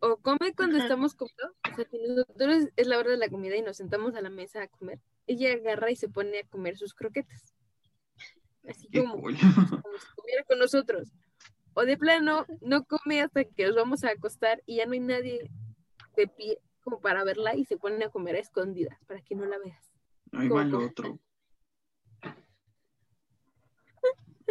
[0.00, 0.84] O come cuando Ajá.
[0.84, 4.14] estamos comiendo, o sea, que nosotros es la hora de la comida y nos sentamos
[4.14, 5.00] a la mesa a comer.
[5.26, 7.54] Ella agarra y se pone a comer sus croquetas.
[8.68, 9.36] Así Qué como, cool.
[9.38, 11.12] como si comiera con nosotros.
[11.74, 15.00] O de plano, no come hasta que nos vamos a acostar y ya no hay
[15.00, 15.50] nadie
[16.16, 19.46] de pie como para verla y se pone a comer a escondidas para que no
[19.46, 19.90] la veas.
[20.32, 21.18] Ahí va el otro.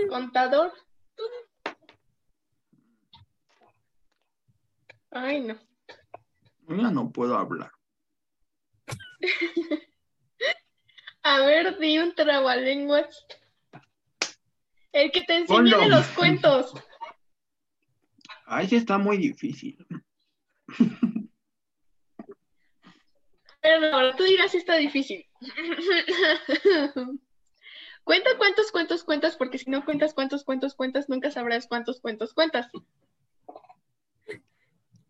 [0.10, 0.74] Contador.
[5.11, 5.55] Ay, no.
[6.68, 7.72] Ya no puedo hablar.
[11.24, 13.26] A ver, di un trabalenguas.
[14.91, 15.80] El que te enseñé Ponlo.
[15.80, 16.74] de los cuentos.
[18.45, 19.78] Ay, sí está muy difícil.
[23.61, 25.26] Pero ahora tú dirás si está difícil.
[28.04, 32.34] Cuenta cuántos cuentos cuentas, porque si no cuentas cuántos cuentos cuentas, nunca sabrás cuántos cuentos
[32.34, 32.70] cuentas.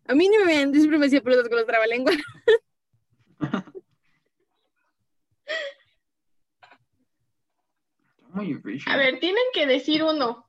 [0.06, 2.16] A mí ni me ven, yo siempre me hacía pelotas con los trabalenguas.
[8.16, 8.92] Está muy difícil.
[8.92, 10.48] A ver, tienen que decir uno.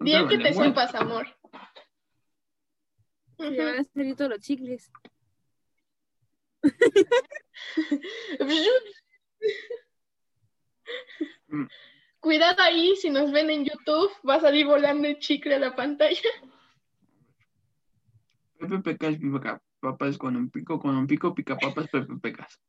[0.00, 1.26] El que te sepas, amor.
[3.38, 4.90] Me van a salir todos los chicles.
[11.48, 11.66] Mm.
[12.20, 15.76] Cuidado ahí, si nos ven en YouTube, va a salir volando el chicle a la
[15.76, 16.20] pantalla.
[18.58, 22.60] Pepe Pecas pica papas con un pico, con un pico pica papas Pepe Pecas.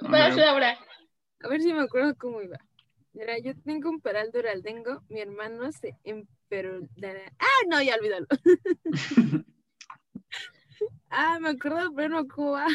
[0.00, 0.78] A Vas, ver, Laura.
[1.42, 2.58] A ver si me acuerdo cómo iba.
[3.12, 7.32] Mira, yo tengo un peral duraldengo, mi hermano se emperolará.
[7.38, 8.26] ¡Ah, no, ya olvídalo!
[11.10, 12.66] ah, me acuerdo, pero no cómo va.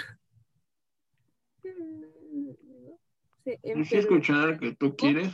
[3.43, 5.33] Se Sí he escuchado el que tú quieres.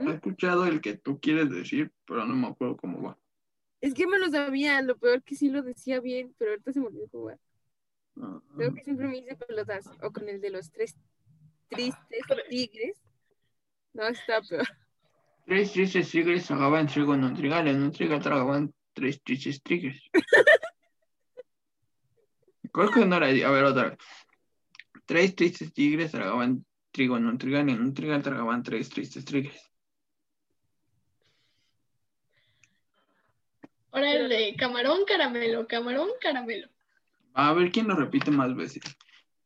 [0.00, 0.08] ¿Mm?
[0.08, 3.18] He escuchado el que tú quieres decir, pero no me acuerdo cómo va.
[3.80, 6.80] Es que me lo sabía, lo peor que sí lo decía bien, pero ahorita se
[6.80, 7.38] me olvidó jugar.
[8.20, 9.88] Ah, Creo que siempre me hice pelotas.
[10.02, 10.96] O con el de los tres
[11.68, 12.96] tristes tigres.
[13.92, 14.66] No, está peor.
[15.46, 20.00] Tres tristes tigres tragaban trigo en un trigal, en un trigal tragaban tres tristes tigres.
[22.72, 23.26] Creo que no era.
[23.26, 23.98] A ver, otra vez.
[25.06, 29.70] Tres tristes tigres tragaban trigo en un trigal, en un trigal tragaban tres tristes tigres.
[33.90, 36.68] Ahora el de camarón caramelo, camarón caramelo.
[37.34, 38.82] A ver quién lo repite más veces.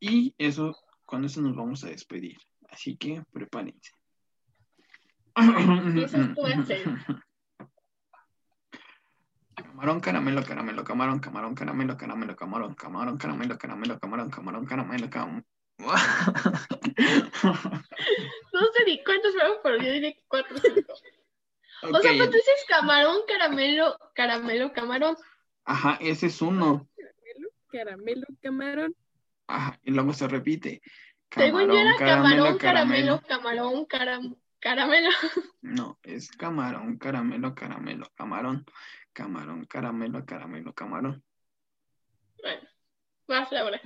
[0.00, 2.38] Y eso, con eso nos vamos a despedir.
[2.68, 3.92] Así que prepárense.
[5.36, 6.82] Empiezas tú, Axel.
[9.82, 15.44] Camarón, caramelo, caramelo, camarón, camarón, caramelo, caramelo, camarón, camarón, caramelo, caramelo, camarón, camarón, caramelo, camarón.
[18.52, 20.92] No sé ni cuántos fueron, pero yo diría que cuatro o cinco.
[21.82, 25.16] O sea, pues tú dices camarón, caramelo, caramelo, camarón.
[25.64, 26.88] Ajá, ese es uno.
[26.94, 28.94] Caramelo, caramelo, camarón.
[29.48, 30.80] Ajá, y luego se repite.
[31.32, 35.10] Según yo era camarón, caramelo, camarón, caram, caramelo.
[35.60, 38.64] No, es camarón, caramelo, caramelo, camarón,
[39.12, 41.22] camarón, caramelo, caramelo, camarón.
[42.40, 42.68] Bueno,
[43.28, 43.80] más Laura.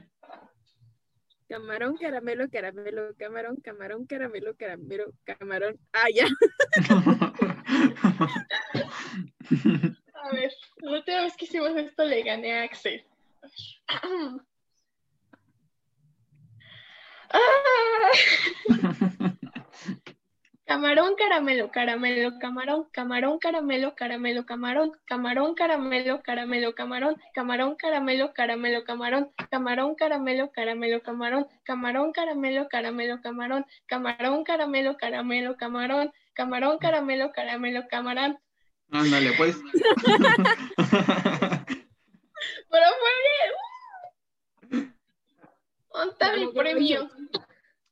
[1.49, 5.79] Camarón, caramelo, caramelo, camarón, camarón, caramelo, caramelo, camarón.
[5.93, 6.27] Ah, ya.
[10.15, 13.05] A ver, la última vez que hicimos esto le gané a Axel.
[17.29, 18.13] Ah.
[20.67, 28.83] Camarón, caramelo, caramelo, camarón, camarón, caramelo, caramelo, camarón, camarón, caramelo, caramelo, camarón, camarón, caramelo, caramelo,
[28.83, 37.31] camarón, camarón, caramelo, caramelo, camarón, camarón, caramelo, caramelo, camarón, camarón, caramelo, caramelo, camarón, camarón, caramelo,
[37.31, 38.39] caramelo, camarón.
[38.91, 39.57] Ándale, pues.
[42.71, 43.13] Pero fue
[44.73, 44.93] bien.
[45.93, 47.09] ¿Dónde está mi premio?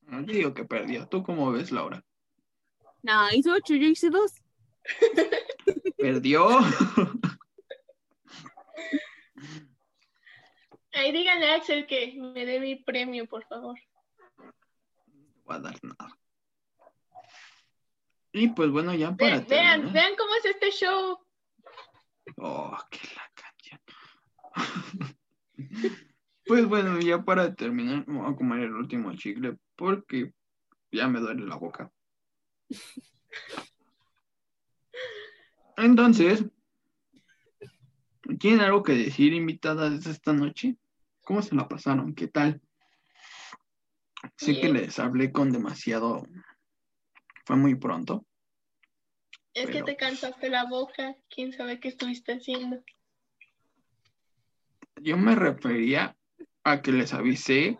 [0.02, 1.06] No, yo digo que perdió.
[1.06, 2.02] ¿Tú cómo ves, Laura?
[3.04, 4.32] No, hizo ocho, yo hice dos.
[5.98, 6.48] ¿Perdió?
[10.92, 13.78] Ay, díganle a Axel que me dé mi premio, por favor.
[14.38, 14.52] No
[15.44, 16.18] voy a dar nada.
[18.32, 19.92] Y pues bueno, ya para Ve- vean, terminar.
[19.92, 21.18] vean cómo es este show.
[22.38, 23.80] Oh, qué la canción.
[26.46, 30.34] Pues bueno, ya para terminar, me voy a comer el último chicle porque
[30.92, 31.90] ya me duele la boca.
[35.76, 36.44] Entonces,
[38.38, 40.76] ¿tienen algo que decir, invitadas esta noche?
[41.22, 42.14] ¿Cómo se la pasaron?
[42.14, 42.60] ¿Qué tal?
[44.36, 46.26] Sé que les hablé con demasiado.
[47.44, 48.24] Fue muy pronto.
[49.52, 51.16] Es que te cansaste la boca.
[51.28, 52.82] ¿Quién sabe qué estuviste haciendo?
[55.00, 56.16] Yo me refería
[56.64, 57.78] a que les avisé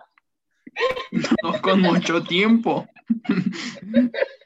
[1.43, 2.87] no con mucho tiempo.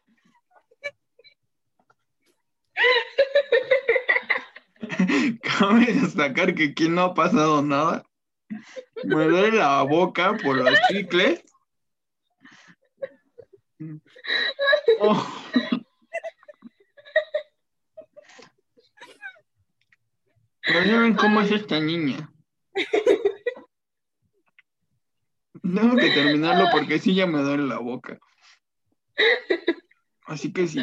[5.43, 8.05] Cabe destacar que aquí no ha pasado nada.
[9.05, 11.43] Me duele la boca por los chicles.
[15.01, 15.26] Oh.
[20.62, 22.31] Pero ya cómo es esta niña.
[25.62, 28.18] Tengo que terminarlo porque sí ya me duele la boca.
[30.29, 30.83] Así que si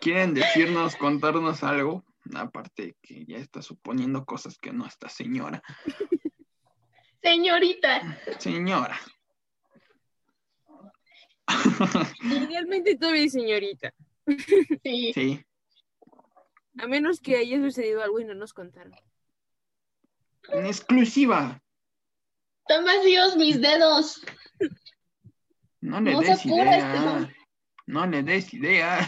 [0.00, 2.04] quieren decirnos, contarnos algo,
[2.34, 5.62] aparte que ya está suponiendo cosas que no está señora.
[7.22, 8.98] Señorita, Señora.
[12.24, 13.94] Idealmente todavía señorita.
[14.82, 15.12] sí.
[15.14, 15.44] Sí.
[16.78, 18.94] A menos que haya sucedido algo y no nos contaron.
[20.48, 21.62] En exclusiva.
[22.66, 24.24] Están vacíos mis dedos.
[25.80, 27.32] No le No se idea.
[27.86, 29.04] No le des idea.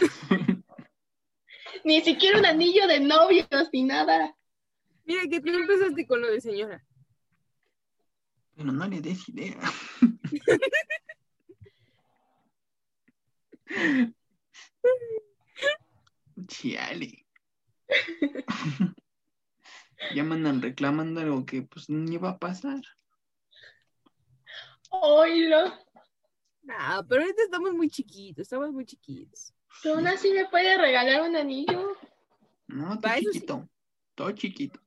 [1.83, 4.35] Ni siquiera un anillo de novios ni nada.
[5.05, 6.83] Mira que tú empezaste con lo de señora.
[8.55, 9.59] Pero no le des idea.
[16.47, 17.25] Chiale.
[20.13, 22.81] Ya me andan reclamando algo que pues ni va a pasar.
[24.89, 25.84] Oílo.
[26.65, 29.53] No, pero ahorita estamos muy chiquitos, estamos muy chiquitos.
[29.83, 31.95] Pero aún así me puede regalar un anillo.
[32.67, 33.25] No, todo sí.
[33.31, 33.69] chiquito.
[34.15, 34.79] Todo chiquito.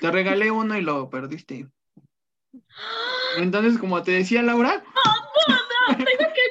[0.00, 1.68] Te regalé uno y lo perdiste.
[3.38, 4.84] Entonces, como te decía Laura,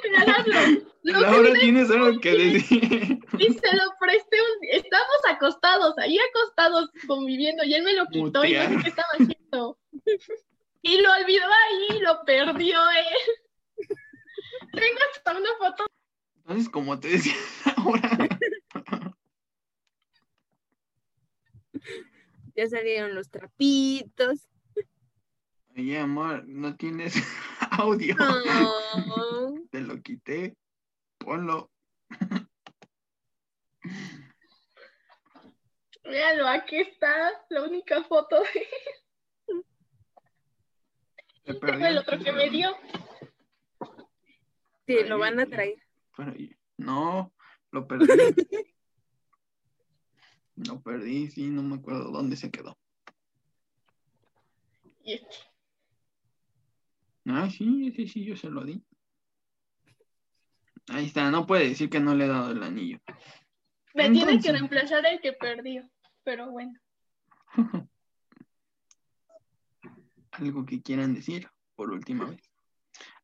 [0.04, 0.88] regalarlo.
[1.04, 3.20] Lo que Laura, me- tienes algo que decir.
[3.38, 4.68] Y se lo presté un...
[4.72, 9.08] Estábamos acostados, ahí acostados conviviendo y él me lo quitó y no sé qué estaba
[9.14, 9.80] haciendo.
[10.84, 13.30] Y lo olvidó ahí, lo perdió él.
[14.72, 15.86] Tengo hasta una foto.
[16.38, 17.34] Entonces, como te decía
[17.78, 18.10] ahora,
[22.56, 24.48] Ya salieron los trapitos.
[25.76, 27.16] oye, amor, no tienes
[27.72, 28.16] audio.
[28.16, 29.56] No.
[29.72, 30.56] Te lo quité.
[31.18, 31.72] Ponlo.
[36.04, 38.44] Míralo, aquí está la única foto.
[41.44, 42.76] Tengo perdí el otro que me dio.
[44.88, 45.82] Sí, lo van a traer.
[46.16, 46.34] Pero
[46.78, 47.34] no,
[47.72, 48.08] lo perdí.
[50.56, 52.78] Lo perdí, sí, no me acuerdo dónde se quedó.
[57.26, 58.84] Ah, sí, ese sí, yo se lo di.
[60.90, 63.00] Ahí está, no puede decir que no le he dado el anillo.
[63.94, 65.90] Me tiene que reemplazar el que perdió.
[66.24, 66.80] Pero bueno.
[70.32, 72.51] Algo que quieran decir por última vez.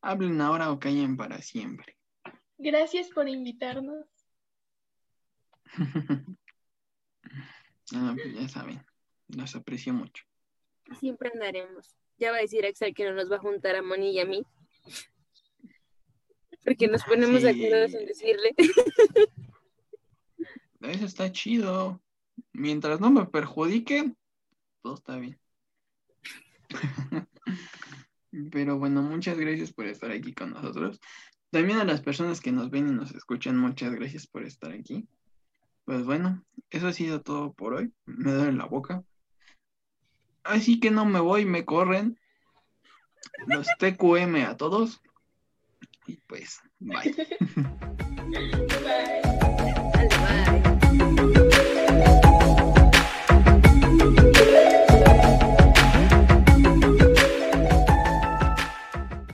[0.01, 1.97] Hablen ahora o callen para siempre.
[2.57, 4.05] Gracias por invitarnos.
[7.93, 8.86] Ah, pues ya saben,
[9.30, 10.26] los aprecio mucho.
[10.99, 11.95] Siempre andaremos.
[12.18, 14.26] Ya va a decir Axel que no nos va a juntar a Moni y a
[14.26, 14.43] mí.
[16.65, 18.53] Porque nos ponemos de acuerdo en decirle.
[20.82, 22.01] Eso está chido.
[22.51, 24.13] Mientras no me perjudique,
[24.82, 25.39] todo está bien.
[28.51, 30.99] Pero bueno, muchas gracias por estar aquí con nosotros.
[31.51, 35.07] También a las personas que nos ven y nos escuchan, muchas gracias por estar aquí.
[35.85, 37.93] Pues bueno, eso ha sido todo por hoy.
[38.05, 39.03] Me duele la boca.
[40.43, 42.19] Así que no me voy, me corren.
[43.47, 45.01] Los TQM a todos.
[46.05, 47.15] Y pues, bye.
[48.27, 49.26] Bye.